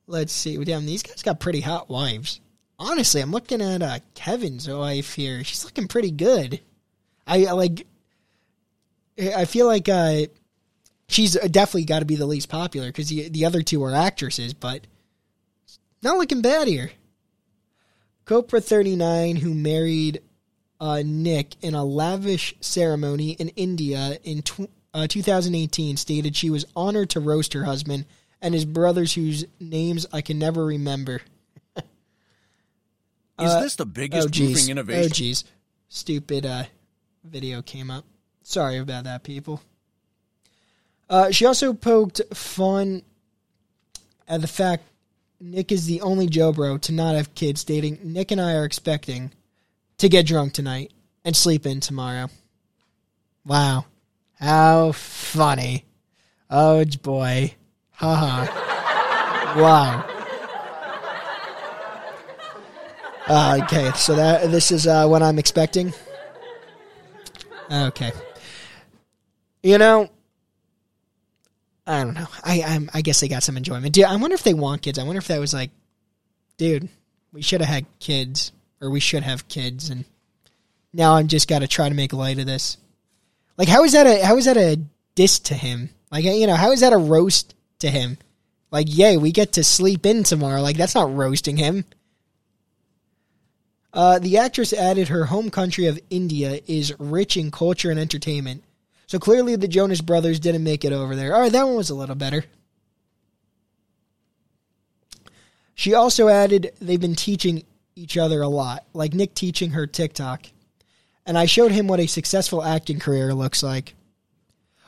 [0.07, 0.63] Let's see.
[0.63, 2.41] Damn, these guys got pretty hot wives.
[2.79, 5.45] Honestly, I'm looking at uh, Kevin's wife here.
[5.45, 6.61] She's looking pretty good.
[7.27, 7.87] I, like.
[9.19, 10.23] I feel like uh,
[11.09, 14.55] she's definitely got to be the least popular because the the other two are actresses,
[14.55, 14.87] but
[16.03, 16.91] not looking bad here.
[18.27, 20.23] Chopra 39, who married
[20.81, 26.65] uh, Nick in a lavish ceremony in India in tw- uh, 2018, stated she was
[26.75, 28.07] honored to roast her husband
[28.41, 31.21] and his brothers, whose names I can never remember.
[33.41, 34.55] Is Uh, this the biggest oh, geez.
[34.57, 35.05] roofing innovation?
[35.05, 35.45] Oh, geez.
[35.89, 36.65] Stupid uh,
[37.25, 38.05] video came up.
[38.43, 39.61] Sorry about that, people.
[41.09, 43.03] Uh, she also poked fun
[44.29, 44.85] at the fact
[45.41, 48.65] Nick is the only Joe bro to not have kids, stating, Nick and I are
[48.65, 49.33] expecting
[49.99, 50.93] to get drunk tonight.
[51.27, 52.29] and sleep in tomorrow.
[53.47, 53.87] Wow.
[54.39, 55.85] How funny.
[56.51, 57.55] Oh boy.
[57.93, 58.45] Haha.
[59.61, 60.14] wow.
[63.27, 65.95] Uh, okay, so that this is uh, what I'm expecting.
[67.71, 68.13] Okay.
[69.63, 70.11] You know,
[71.87, 72.27] I don't know.
[72.43, 73.95] I I'm, I guess they got some enjoyment.
[73.95, 74.99] Dude, I wonder if they want kids.
[74.99, 75.71] I wonder if that was like,
[76.59, 76.89] dude,
[77.33, 80.05] we should have had kids, or we should have kids, and
[80.93, 82.77] now I'm just got to try to make light of this.
[83.57, 84.81] Like, how is that a how is that a
[85.15, 85.89] diss to him?
[86.11, 88.19] Like, you know, how is that a roast to him?
[88.71, 90.61] Like, yay, we get to sleep in tomorrow.
[90.61, 91.85] Like, that's not roasting him.
[93.95, 98.65] Uh, the actress added her home country of India is rich in culture and entertainment.
[99.07, 101.33] So clearly the Jonas Brothers didn't make it over there.
[101.33, 102.45] All right, that one was a little better.
[105.77, 107.65] She also added they've been teaching
[107.95, 110.47] each other a lot, like Nick teaching her TikTok.
[111.25, 113.95] And I showed him what a successful acting career looks like.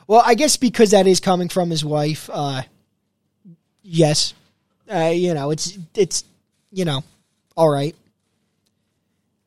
[0.05, 2.63] Well, I guess because that is coming from his wife, uh,
[3.81, 4.33] yes.
[4.91, 6.25] Uh, you know, it's it's
[6.71, 7.03] you know,
[7.55, 7.95] all right.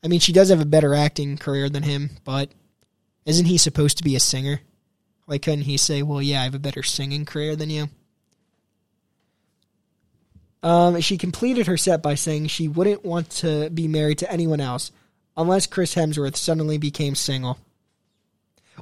[0.03, 2.51] I mean, she does have a better acting career than him, but
[3.27, 4.61] isn't he supposed to be a singer?
[5.27, 7.89] Like, couldn't he say, "Well, yeah, I have a better singing career than you"?
[10.63, 14.61] Um, she completed her set by saying she wouldn't want to be married to anyone
[14.61, 14.93] else
[15.37, 17.59] unless Chris Hemsworth suddenly became single.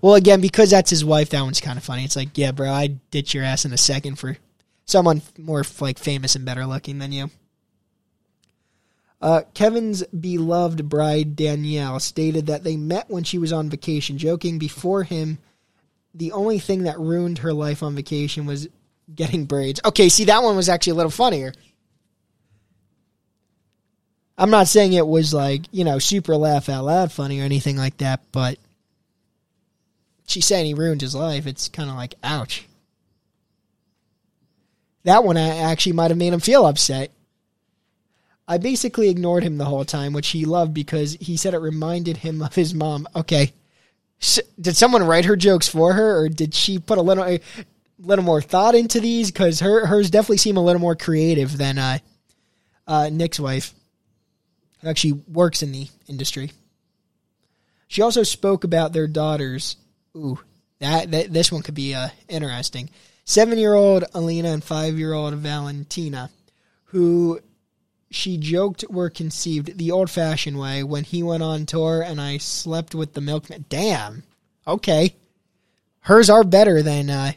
[0.02, 2.04] Well, again, because that's his wife, that one's kind of funny.
[2.04, 4.36] It's like, yeah, bro, I'd ditch your ass in a second for
[4.86, 7.30] someone more like famous and better looking than you.
[9.20, 14.58] Uh, Kevin's beloved bride Danielle stated that they met when she was on vacation, joking
[14.58, 15.38] before him.
[16.14, 18.68] The only thing that ruined her life on vacation was
[19.12, 19.80] getting braids.
[19.84, 21.52] Okay, see that one was actually a little funnier.
[24.36, 27.76] I'm not saying it was like you know super laugh out loud funny or anything
[27.76, 28.56] like that, but
[30.28, 31.46] she's saying he ruined his life.
[31.46, 32.64] It's kind of like ouch.
[35.02, 37.10] That one actually might have made him feel upset.
[38.50, 42.16] I basically ignored him the whole time, which he loved because he said it reminded
[42.16, 43.06] him of his mom.
[43.14, 43.52] Okay,
[44.58, 47.40] did someone write her jokes for her, or did she put a little, a
[47.98, 49.30] little more thought into these?
[49.30, 51.98] Because her hers definitely seem a little more creative than uh,
[52.86, 53.74] uh, Nick's wife,
[54.80, 56.50] who actually works in the industry.
[57.86, 59.76] She also spoke about their daughters.
[60.16, 60.40] Ooh,
[60.78, 62.88] that, that this one could be uh, interesting.
[63.24, 66.30] Seven year old Alena and five year old Valentina,
[66.86, 67.40] who
[68.10, 72.38] she joked were conceived the old fashioned way when he went on tour and I
[72.38, 73.66] slept with the milkman.
[73.68, 74.22] Damn.
[74.66, 75.14] Okay.
[76.00, 77.32] Hers are better than uh,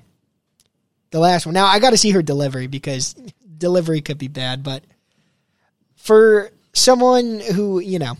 [1.11, 1.53] the last one.
[1.53, 3.15] Now, I got to see her delivery because
[3.57, 4.83] delivery could be bad, but
[5.95, 8.17] for someone who, you know,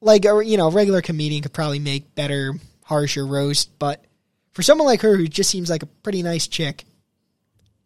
[0.00, 2.54] like a you know, regular comedian could probably make better,
[2.84, 4.04] harsher roast, but
[4.52, 6.84] for someone like her who just seems like a pretty nice chick,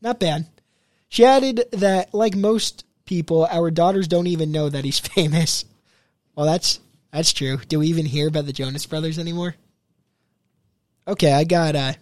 [0.03, 0.47] not bad.
[1.09, 5.65] She added that, like most people, our daughters don't even know that he's famous.
[6.37, 6.79] Well, that's
[7.11, 7.57] that's true.
[7.69, 9.57] Do we even hear about the Jonas Brothers anymore?
[11.09, 11.95] Okay, I got uh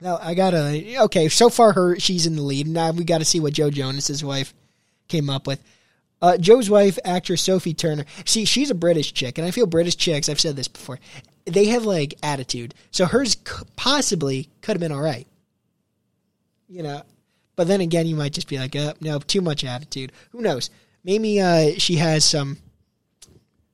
[0.00, 1.28] no, I got a okay.
[1.28, 2.66] So far, her she's in the lead.
[2.66, 4.52] Now we got to see what Joe Jonas's wife
[5.06, 5.62] came up with.
[6.20, 8.04] Uh, Joe's wife, actress Sophie Turner.
[8.24, 10.28] See, she's a British chick, and I feel British chicks.
[10.28, 11.00] I've said this before.
[11.46, 13.34] They have like attitude, so hers
[13.76, 15.26] possibly could have been all right.
[16.68, 17.02] You know,
[17.56, 20.12] but then again, you might just be like, uh, no, too much attitude.
[20.30, 20.70] Who knows?
[21.04, 22.58] Maybe uh, she has some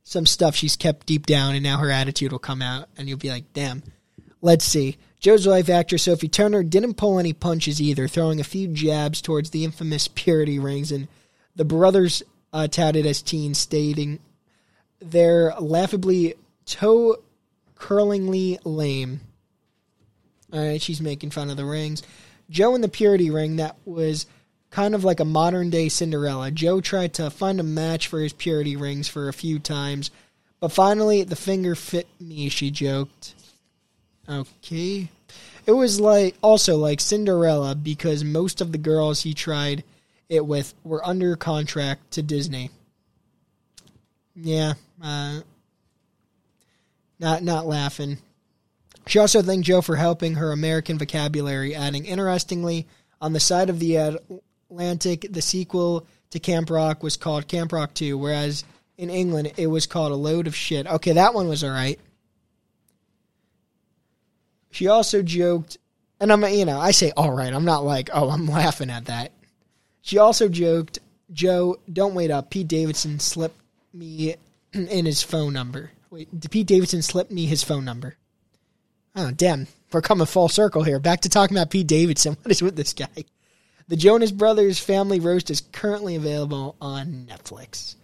[0.03, 3.19] some stuff she's kept deep down, and now her attitude will come out, and you'll
[3.19, 3.83] be like, damn.
[4.41, 4.97] Let's see.
[5.21, 9.51] Joe's wife, actor Sophie Turner, didn't pull any punches either, throwing a few jabs towards
[9.51, 11.09] the infamous purity rings, and
[11.57, 12.23] the brothers
[12.53, 14.21] uh, touted as teens, stating
[15.01, 17.17] they're laughably toe
[17.75, 19.21] curlingly lame.
[20.53, 22.03] All right, she's making fun of the rings.
[22.51, 24.27] Joe and the purity ring that was
[24.71, 26.51] kind of like a modern day Cinderella.
[26.51, 30.11] Joe tried to find a match for his purity rings for a few times,
[30.61, 33.35] but finally the finger fit me, she joked.
[34.29, 35.09] Okay.
[35.67, 39.85] It was like also like Cinderella because most of the girls he tried
[40.29, 42.71] it with were under contract to Disney.
[44.35, 45.41] Yeah, uh,
[47.19, 48.19] not not laughing.
[49.09, 52.87] She also thanked Joe for helping her American vocabulary, adding, interestingly,
[53.23, 57.95] on the side of the Atlantic, the sequel to Camp Rock was called Camp Rock
[57.95, 58.65] 2, whereas
[58.99, 60.87] in England it was called A Load of Shit.
[60.87, 61.99] Okay, that one was alright.
[64.71, 65.79] She also joked,
[66.21, 69.33] and I'm, you know, I say alright, I'm not like, oh, I'm laughing at that.
[70.03, 70.99] She also joked,
[71.33, 72.51] Joe, don't wait up.
[72.51, 73.59] Pete Davidson slipped
[73.95, 74.35] me
[74.75, 75.93] in his phone number.
[76.11, 78.19] Wait, Pete Davidson slipped me his phone number.
[79.19, 79.67] Oh, damn.
[79.93, 81.01] We're coming full circle here.
[81.01, 82.37] Back to talking about Pete Davidson.
[82.43, 83.25] What is with this guy?
[83.89, 87.97] The Jonas Brothers Family Roast is currently available on Netflix.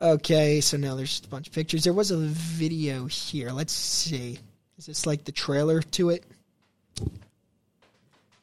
[0.00, 1.84] Okay, so now there's a bunch of pictures.
[1.84, 3.50] There was a video here.
[3.50, 4.38] Let's see.
[4.78, 6.24] Is this like the trailer to it?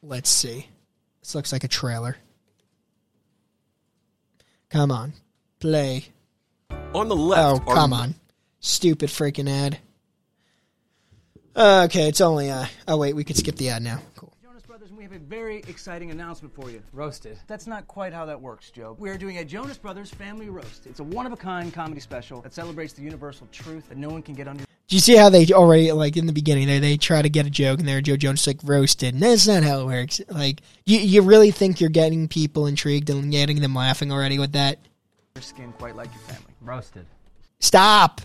[0.02, 0.68] Let's see.
[1.22, 2.16] This looks like a trailer.
[4.70, 5.12] Come on.
[5.58, 6.04] Play.
[6.94, 8.14] On the left, Oh, come on.
[8.60, 9.78] Stupid freaking ad.
[11.56, 13.98] Uh, okay, it's only uh oh wait, we could skip the ad now.
[14.14, 14.30] Cool.
[14.44, 16.82] Jonas Brothers, and we have a very exciting announcement for you.
[16.92, 17.38] Roasted.
[17.46, 18.94] That's not quite how that works, Joe.
[18.98, 20.86] We are doing a Jonas Brothers Family Roast.
[20.86, 24.10] It's a one of a kind comedy special that celebrates the universal truth that no
[24.10, 24.64] one can get under.
[24.64, 27.46] Do you see how they already like in the beginning they they try to get
[27.46, 30.20] a joke and there Joe Jonas like roasted and that's not how it works.
[30.28, 34.52] Like you you really think you're getting people intrigued and getting them laughing already with
[34.52, 34.78] that?
[35.34, 36.52] your skin quite like your family.
[36.60, 37.06] Roasted.
[37.60, 38.20] Stop.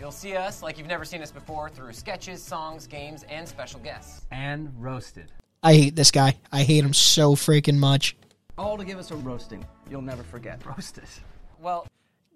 [0.00, 3.80] You'll see us like you've never seen us before through sketches, songs, games, and special
[3.80, 4.24] guests.
[4.30, 5.32] and roasted.
[5.62, 6.36] I hate this guy.
[6.52, 8.16] I hate him so freaking much.
[8.56, 10.64] All to give us a roasting you'll never forget.
[10.64, 11.04] Roasted.
[11.60, 11.86] Well,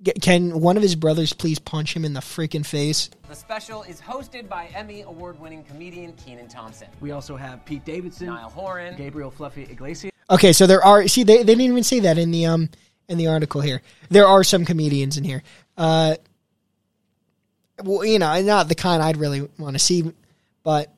[0.03, 3.11] G- Can one of his brothers please punch him in the freaking face?
[3.29, 7.85] the special is hosted by Emmy award winning comedian Kenan Thompson, We also have Pete
[7.85, 11.85] Davidson, Niall Horan, Gabriel Fluffy Iglesias, Okay, so there are see they, they didn't even
[11.85, 12.69] say that in the um
[13.09, 13.83] in the article here.
[14.09, 15.43] There are some comedians in here.
[15.77, 16.17] Uh
[17.83, 20.13] well, you know, not the kind I'd really want to see,
[20.63, 20.93] but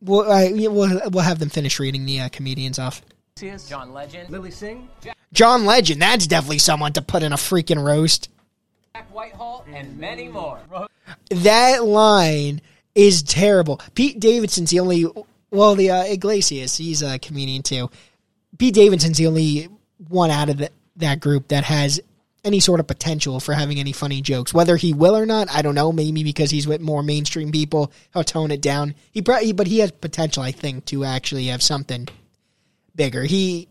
[0.00, 3.02] we'll, I, we'll we'll have them finish reading the uh, comedians off.
[3.36, 4.88] John Legend, Lilly Singh,
[5.32, 8.30] John Legend, that's definitely someone to put in a freaking roast.
[8.94, 10.58] Jack Whitehall, and many more.
[11.30, 12.60] That line
[12.96, 13.80] is terrible.
[13.94, 15.06] Pete Davidson's the only
[15.50, 17.90] well, the uh, Iglesias, he's a comedian too.
[18.58, 19.68] Pete Davidson's the only
[20.08, 22.00] one out of the, that group that has
[22.44, 24.54] any sort of potential for having any funny jokes.
[24.54, 25.92] Whether he will or not, I don't know.
[25.92, 28.94] Maybe because he's with more mainstream people, he'll tone it down.
[29.10, 32.08] He, probably, but he has potential, I think, to actually have something
[32.94, 33.24] bigger.
[33.24, 33.68] He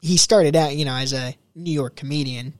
[0.00, 2.54] he started out, you know, as a New York comedian.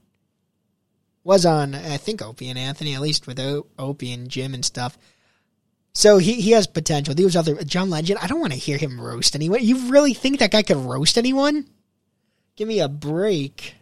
[1.22, 4.64] Was on, I think, Opie and Anthony, at least with o- Opie and Jim and
[4.64, 4.96] stuff.
[5.92, 7.14] So he, he has potential.
[7.14, 9.62] These other John Legend, I don't want to hear him roast anyone.
[9.62, 11.66] You really think that guy could roast anyone?
[12.56, 13.74] Give me a break.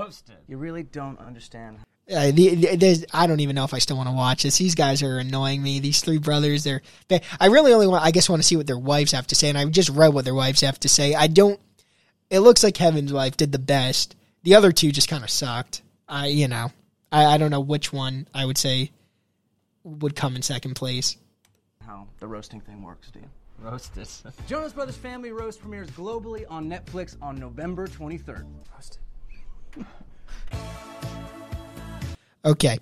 [0.00, 0.36] Roasted.
[0.46, 1.78] you really don't understand.
[2.08, 4.58] Uh, the, the, I don't even know if I still want to watch this.
[4.58, 5.80] These guys are annoying me.
[5.80, 6.82] These three brothers, they're.
[7.08, 8.04] They, I really only want.
[8.04, 10.12] I guess want to see what their wives have to say, and I just read
[10.12, 11.14] what their wives have to say.
[11.14, 11.58] I don't.
[12.28, 14.14] It looks like Kevin's wife did the best.
[14.42, 15.82] The other two just kind of sucked.
[16.08, 16.70] I, you know,
[17.10, 18.92] I, I don't know which one I would say
[19.82, 21.16] would come in second place.
[21.84, 23.30] How the roasting thing works, do you?
[23.94, 24.22] this.
[24.46, 28.44] Jonas Brothers Family Roast premieres globally on Netflix on November 23rd.
[28.74, 28.98] Roasted.
[32.44, 32.78] Okay.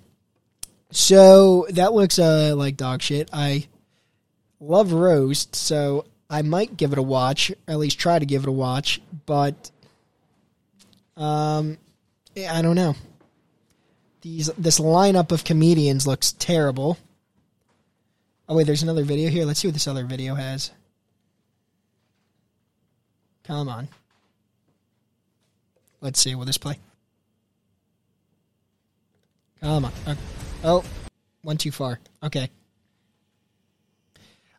[0.91, 3.29] So that looks uh, like dog shit.
[3.33, 3.67] I
[4.59, 8.49] love roast, so I might give it a watch, at least try to give it
[8.49, 9.71] a watch, but
[11.17, 11.77] um
[12.37, 12.95] I don't know.
[14.21, 16.97] These this lineup of comedians looks terrible.
[18.49, 19.45] Oh wait, there's another video here.
[19.45, 20.71] Let's see what this other video has.
[23.43, 23.87] Come on.
[26.01, 26.35] Let's see.
[26.35, 26.79] Will this play?
[29.65, 29.83] On.
[29.83, 30.19] Okay.
[30.63, 30.83] Oh,
[31.43, 31.99] went too far.
[32.21, 32.49] Okay.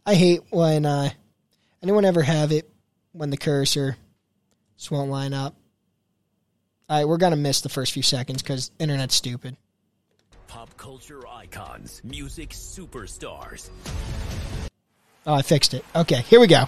[0.05, 1.11] I hate when uh,
[1.81, 2.69] anyone ever have it
[3.13, 3.97] when the cursor
[4.77, 5.55] just won't line up.
[6.89, 9.57] All right, we're gonna miss the first few seconds because internet's stupid.
[10.49, 13.71] Pop culture icons, music superstars.
[15.25, 15.85] Oh, I fixed it.
[15.95, 16.65] Okay, here we go.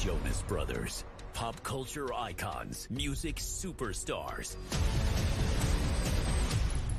[0.00, 1.04] Jonas Brothers.
[1.34, 4.56] Pop culture icons, music superstars.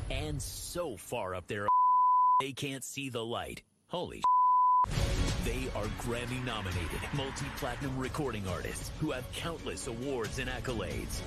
[0.09, 1.67] And so far up there,
[2.39, 3.61] they can't see the light.
[3.89, 4.21] Holy
[5.45, 11.21] They are Grammy nominated, multi platinum recording artists who have countless awards and accolades.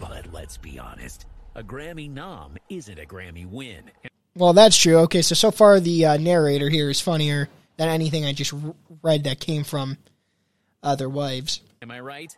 [0.00, 3.90] But let's be honest, a Grammy nom isn't a Grammy win.
[4.36, 4.98] Well, that's true.
[4.98, 7.48] Okay, so so far the uh, narrator here is funnier
[7.78, 9.96] than anything I just r- read that came from
[10.82, 11.60] other wives.
[11.82, 12.36] Am I right?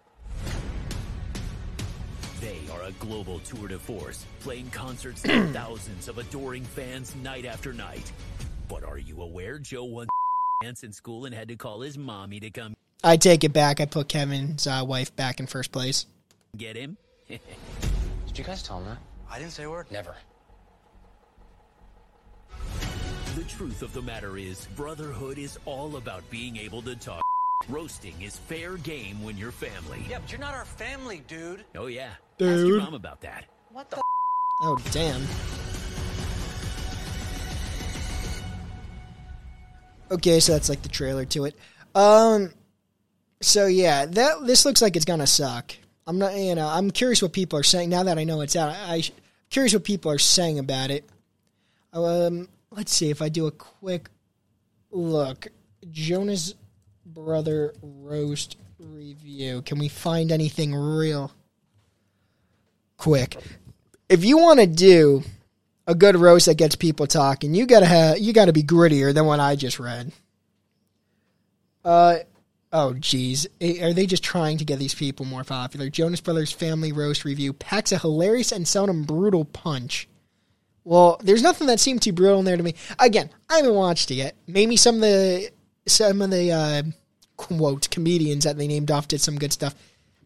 [2.41, 7.45] They are a global tour de force, playing concerts to thousands of adoring fans night
[7.45, 8.11] after night.
[8.69, 10.07] But are you aware Joe won
[10.63, 13.81] dance in school and had to call his mommy to come I take it back.
[13.81, 16.07] I put Kevin's uh, wife back in first place.
[16.57, 16.97] get him?
[17.29, 17.41] Did
[18.35, 18.99] you guys tell him that?
[19.31, 19.87] I didn't say a word.
[19.91, 20.17] Never.
[23.37, 27.23] The truth of the matter is, brotherhood is all about being able to talk
[27.67, 30.03] Roasting is fair game when you're family.
[30.09, 31.65] Yeah, but you're not our family, dude.
[31.77, 32.13] Oh yeah.
[32.39, 32.49] Dude.
[32.49, 32.69] Ask Dude.
[32.69, 33.45] your mom about that.
[33.71, 34.01] What the?
[34.63, 35.23] Oh damn.
[40.11, 41.57] Okay, so that's like the trailer to it.
[41.95, 42.53] Um
[43.43, 45.75] so yeah, that this looks like it's gonna suck.
[46.07, 48.57] I'm not you know, I'm curious what people are saying now that I know it's
[48.57, 48.71] out.
[48.71, 49.03] I, I
[49.51, 51.07] curious what people are saying about it.
[51.93, 54.09] Um let's see if I do a quick
[54.91, 55.49] look.
[55.91, 56.55] Jonas
[57.15, 59.63] Brother roast review.
[59.63, 61.33] Can we find anything real
[62.97, 63.37] quick?
[64.09, 65.23] if you want to do
[65.87, 69.27] a good roast that gets people talking, you gotta have you gotta be grittier than
[69.27, 70.13] what I just read.
[71.85, 72.19] Uh
[72.73, 75.89] oh geez, are they just trying to get these people more popular?
[75.89, 80.09] Jonas Brothers Family Roast Review packs a hilarious and seldom brutal punch.
[80.85, 82.75] Well, there's nothing that seemed too brutal in there to me.
[82.99, 84.37] Again, I haven't watched it yet.
[84.47, 85.51] Maybe some of the
[85.89, 86.83] some of the uh,
[87.37, 89.75] quote comedians that they named off did some good stuff.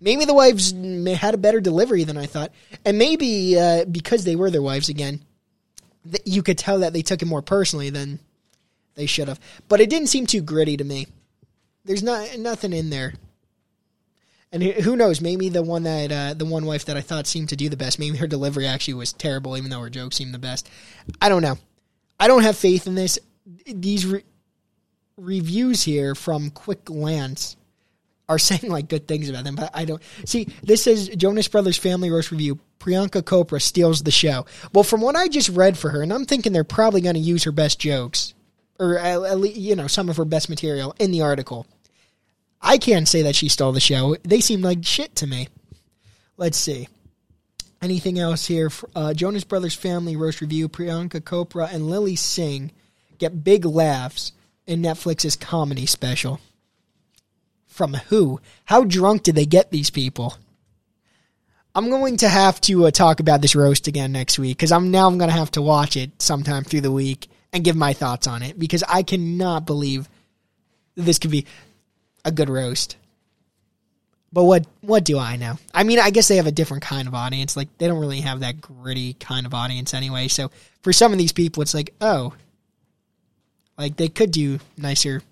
[0.01, 2.51] Maybe the wives had a better delivery than I thought,
[2.85, 5.21] and maybe uh, because they were their wives again,
[6.05, 8.19] th- you could tell that they took it more personally than
[8.97, 9.39] they should have.
[9.69, 11.07] But it didn't seem too gritty to me.
[11.85, 13.15] There's not nothing in there.
[14.51, 15.21] And who- knows?
[15.21, 17.77] Maybe the one that uh, the one wife that I thought seemed to do the
[17.77, 17.99] best.
[17.99, 20.69] Maybe her delivery actually was terrible, even though her jokes seemed the best.
[21.21, 21.59] I don't know.
[22.21, 23.19] I don't have faith in this.
[23.67, 24.25] These re-
[25.23, 27.57] reviews here from Quick Glance
[28.29, 30.49] are saying like good things about them, but I don't see.
[30.63, 32.59] This is Jonas Brothers Family Roast Review.
[32.79, 34.45] Priyanka Chopra steals the show.
[34.73, 37.21] Well, from what I just read for her, and I'm thinking they're probably going to
[37.21, 38.35] use her best jokes,
[38.81, 41.67] or at, at least you know some of her best material in the article.
[42.61, 44.17] I can't say that she stole the show.
[44.23, 45.49] They seem like shit to me.
[46.37, 46.89] Let's see.
[47.81, 48.71] Anything else here?
[48.95, 50.69] Uh, Jonas Brothers Family Roast Review.
[50.69, 52.71] Priyanka Chopra and Lilly Singh
[53.19, 54.33] get big laughs
[54.67, 56.41] in Netflix's comedy special.
[57.67, 58.41] From who?
[58.65, 60.37] How drunk did they get these people?
[61.75, 64.91] I'm going to have to uh, talk about this roast again next week because I'm
[64.91, 67.95] now I'm going to have to watch it sometime through the week and give my
[67.95, 70.09] thoughts on it because I cannot believe
[70.97, 71.47] this could be
[72.25, 72.97] a good roast.
[74.35, 75.59] But what what do I know?
[75.75, 77.57] I mean, I guess they have a different kind of audience.
[77.57, 80.29] Like they don't really have that gritty kind of audience anyway.
[80.29, 80.51] So
[80.83, 82.35] for some of these people, it's like, oh,
[83.77, 85.23] like they could do nicer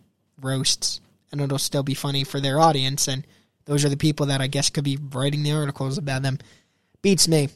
[0.40, 3.08] roasts, and it'll still be funny for their audience.
[3.08, 3.26] And
[3.66, 6.38] those are the people that I guess could be writing the articles about them.
[7.02, 7.48] Beats me.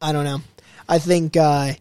[0.00, 0.42] I don't know.
[0.88, 1.72] I think uh,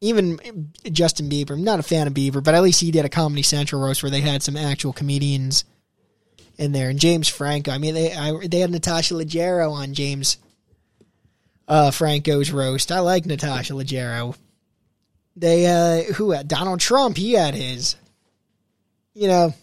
[0.00, 1.52] even Justin Bieber.
[1.52, 4.02] I'm not a fan of Bieber, but at least he did a Comedy Central roast
[4.02, 5.64] where they had some actual comedians
[6.56, 6.90] in there.
[6.90, 7.70] And James Franco.
[7.70, 10.38] I mean, they I, they had Natasha Leggero on James
[11.68, 12.90] uh, Franco's roast.
[12.90, 14.36] I like Natasha Leggero.
[15.40, 17.16] They uh, who had Donald Trump?
[17.16, 17.96] He had his.
[19.14, 19.54] You know,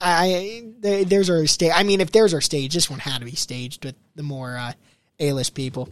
[0.00, 1.72] I they, there's our stage.
[1.74, 4.56] I mean, if there's our stage, this one had to be staged with the more
[4.56, 4.72] uh,
[5.20, 5.88] A-list people.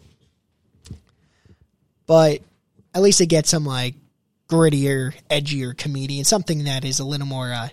[2.06, 2.40] But
[2.94, 3.94] at least they get some like
[4.48, 7.68] grittier, edgier comedian, something that is a little more uh,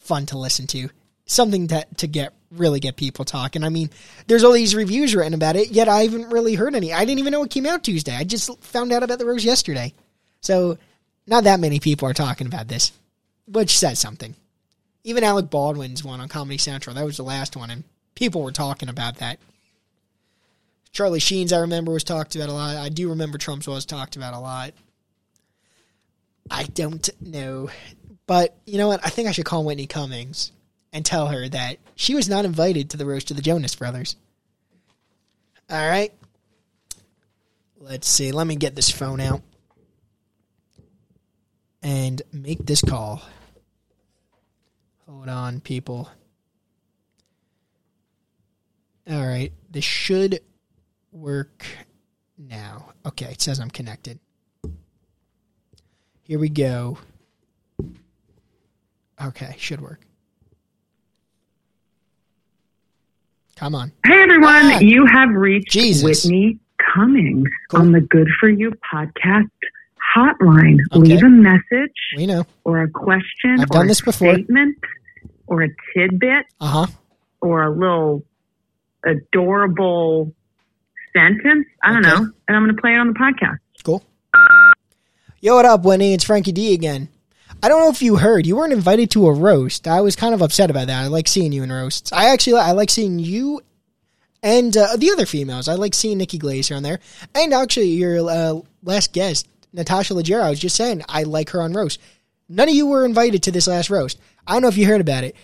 [0.00, 0.90] fun to listen to,
[1.24, 3.64] something that to get really get people talking.
[3.64, 3.88] I mean,
[4.26, 6.92] there's all these reviews written about it, yet I haven't really heard any.
[6.92, 8.14] I didn't even know it came out Tuesday.
[8.14, 9.94] I just found out about the rose yesterday,
[10.42, 10.76] so
[11.30, 12.90] not that many people are talking about this,
[13.46, 14.34] which says something.
[15.04, 16.94] Even Alec Baldwin's one on Comedy Central.
[16.94, 17.84] That was the last one, and
[18.16, 19.38] people were talking about that.
[20.92, 22.76] Charlie Sheen's, I remember, was talked about a lot.
[22.76, 24.74] I do remember Trump's was talked about a lot.
[26.50, 27.70] I don't know.
[28.26, 29.06] But you know what?
[29.06, 30.50] I think I should call Whitney Cummings
[30.92, 34.16] and tell her that she was not invited to the roast of the Jonas Brothers.
[35.70, 36.12] All right.
[37.78, 38.32] Let's see.
[38.32, 39.42] Let me get this phone out
[41.82, 42.20] and
[42.50, 43.22] make this call.
[45.08, 46.08] Hold on, people.
[49.08, 49.52] All right.
[49.70, 50.40] This should
[51.12, 51.64] work
[52.36, 52.92] now.
[53.06, 54.18] Okay, it says I'm connected.
[56.24, 56.98] Here we go.
[59.24, 60.00] Okay, should work.
[63.54, 63.92] Come on.
[64.04, 64.78] Hey everyone, Ah.
[64.80, 66.02] you have reached Jesus.
[66.24, 66.58] Whitney
[66.94, 67.80] Cummings Cool.
[67.80, 69.50] on the Good For You podcast
[70.16, 70.78] hotline.
[70.92, 71.00] Okay.
[71.14, 72.46] Leave a message We know.
[72.64, 74.34] or a question I've or done a this before.
[74.34, 74.78] statement
[75.46, 76.86] or a tidbit Uh huh.
[77.40, 78.24] or a little
[79.04, 80.32] adorable
[81.12, 81.66] sentence.
[81.82, 82.14] I don't Okay.
[82.22, 82.30] know.
[82.48, 83.58] And I'm going to play it on the podcast.
[83.82, 84.02] Cool.
[85.40, 86.12] Yo, what up, Winnie?
[86.14, 87.08] It's Frankie D again.
[87.62, 89.86] I don't know if you heard, you weren't invited to a roast.
[89.86, 91.02] I was kind of upset about that.
[91.02, 92.10] I like seeing you in roasts.
[92.12, 93.60] I actually I like seeing you
[94.42, 95.68] and uh, the other females.
[95.68, 97.00] I like seeing Nikki Glazer on there,
[97.34, 100.42] and actually your uh, last guest, Natasha Leggero.
[100.42, 102.00] I was just saying I like her on roast.
[102.48, 104.18] None of you were invited to this last roast.
[104.46, 105.36] I don't know if you heard about it.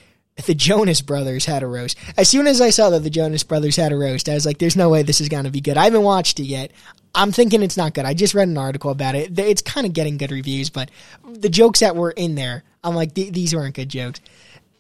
[0.45, 1.97] The Jonas Brothers had a roast.
[2.19, 4.59] As soon as I saw that the Jonas Brothers had a roast, I was like,
[4.59, 6.73] "There's no way this is gonna be good." I haven't watched it yet.
[7.15, 8.05] I'm thinking it's not good.
[8.05, 9.39] I just read an article about it.
[9.39, 10.91] It's kind of getting good reviews, but
[11.27, 14.21] the jokes that were in there, I'm like, these weren't good jokes.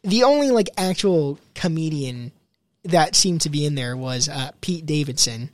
[0.02, 2.32] The only like actual comedian
[2.84, 5.50] that seemed to be in there was uh, Pete Davidson.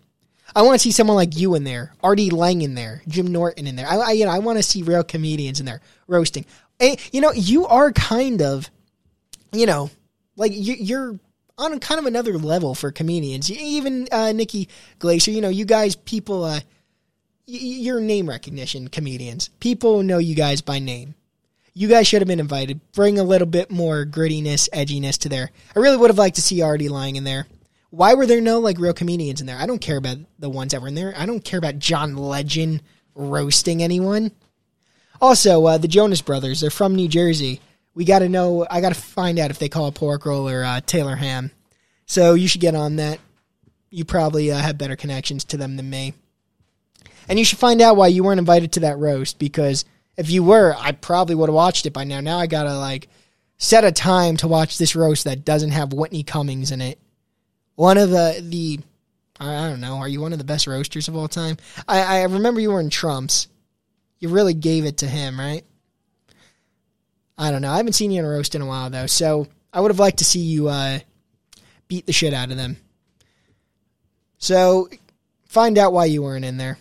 [0.54, 3.66] I want to see someone like you in there, Artie Lange in there, Jim Norton
[3.66, 3.86] in there.
[3.86, 6.44] I, I you know I want to see real comedians in there roasting.
[6.80, 8.70] And, you know, you are kind of,
[9.52, 9.90] you know,
[10.36, 11.18] like you, you're
[11.58, 13.50] on kind of another level for comedians.
[13.50, 14.68] Even uh, Nikki
[14.98, 16.60] Glazer, you know, you guys, people, uh, y-
[17.46, 19.48] y- you're name recognition comedians.
[19.60, 21.14] People know you guys by name.
[21.74, 22.80] You guys should have been invited.
[22.92, 25.50] Bring a little bit more grittiness, edginess to there.
[25.74, 27.46] I really would have liked to see Artie lying in there.
[27.92, 29.58] Why were there no like real comedians in there?
[29.58, 31.12] I don't care about the ones that were in there.
[31.14, 32.82] I don't care about John Legend
[33.14, 34.32] roasting anyone.
[35.20, 37.60] Also, uh, the Jonas Brothers, they're from New Jersey.
[37.94, 40.48] We got to know, I got to find out if they call it pork roll
[40.48, 41.50] or uh, Taylor ham.
[42.06, 43.18] So you should get on that.
[43.90, 46.14] You probably uh, have better connections to them than me.
[47.28, 49.84] And you should find out why you weren't invited to that roast because
[50.16, 52.20] if you were, I probably would have watched it by now.
[52.20, 53.10] Now I got to like
[53.58, 56.98] set a time to watch this roast that doesn't have Whitney Cummings in it.
[57.74, 58.80] One of the, the,
[59.40, 61.56] I don't know, are you one of the best roasters of all time?
[61.88, 63.48] I, I remember you were in Trump's.
[64.18, 65.64] You really gave it to him, right?
[67.36, 67.72] I don't know.
[67.72, 69.98] I haven't seen you in a roast in a while though, so I would have
[69.98, 71.00] liked to see you uh,
[71.88, 72.76] beat the shit out of them.
[74.38, 74.88] So
[75.48, 76.78] find out why you weren't in there,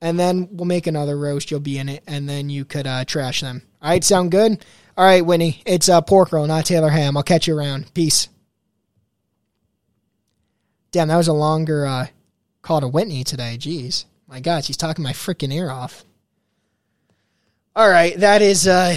[0.00, 1.50] and then we'll make another roast.
[1.50, 3.62] You'll be in it, and then you could uh, trash them.
[3.82, 4.64] All right, sound good?
[4.96, 5.62] All right, Winnie.
[5.66, 7.16] It's uh, pork roll, not Taylor ham.
[7.16, 7.92] I'll catch you around.
[7.94, 8.28] Peace.
[10.98, 12.08] Damn, that was a longer uh,
[12.60, 13.56] call to Whitney today.
[13.56, 16.04] Jeez, my God, she's talking my freaking ear off.
[17.76, 18.96] All right, that is uh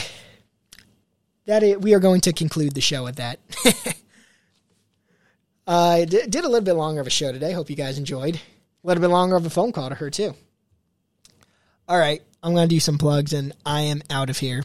[1.46, 3.40] that is, we are going to conclude the show with that.
[5.68, 7.52] I d- did a little bit longer of a show today.
[7.52, 8.34] Hope you guys enjoyed.
[8.34, 10.34] A little bit longer of a phone call to her too.
[11.88, 14.64] All right, I'm going to do some plugs and I am out of here.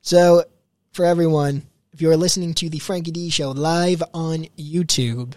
[0.00, 0.42] So,
[0.90, 1.62] for everyone,
[1.92, 5.34] if you are listening to the Frankie D show live on YouTube,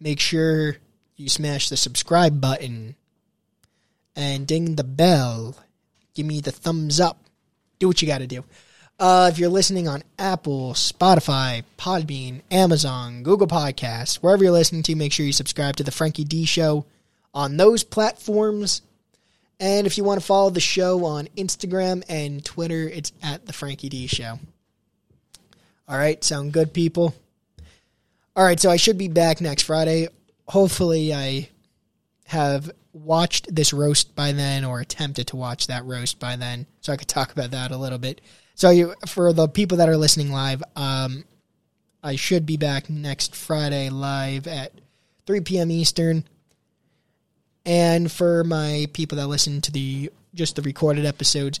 [0.00, 0.76] make sure
[1.16, 2.96] you smash the subscribe button
[4.16, 5.56] and ding the bell
[6.14, 7.18] give me the thumbs up.
[7.78, 8.44] Do what you got to do.
[8.98, 14.94] Uh, if you're listening on Apple, Spotify, Podbean, Amazon, Google Podcasts, wherever you're listening to,
[14.94, 16.84] make sure you subscribe to the Frankie D Show
[17.32, 18.82] on those platforms.
[19.58, 23.54] And if you want to follow the show on Instagram and Twitter, it's at the
[23.54, 24.38] Frankie D Show.
[25.88, 27.14] All right, sound good, people?
[28.36, 30.08] All right, so I should be back next Friday.
[30.46, 31.48] Hopefully, I
[32.26, 36.92] have watched this roast by then or attempted to watch that roast by then so
[36.92, 38.20] I could talk about that a little bit.
[38.54, 41.24] So you, for the people that are listening live, um,
[42.02, 44.72] I should be back next Friday live at
[45.26, 45.70] 3 p.m.
[45.70, 46.24] Eastern.
[47.66, 51.60] And for my people that listen to the just the recorded episodes,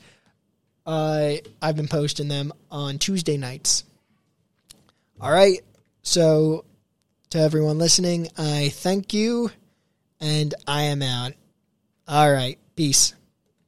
[0.86, 3.84] uh, I've been posting them on Tuesday nights.
[5.20, 5.60] All right.
[6.02, 6.64] So
[7.30, 9.50] to everyone listening, I thank you
[10.20, 11.32] and I am out.
[12.08, 12.58] All right.
[12.76, 13.14] Peace.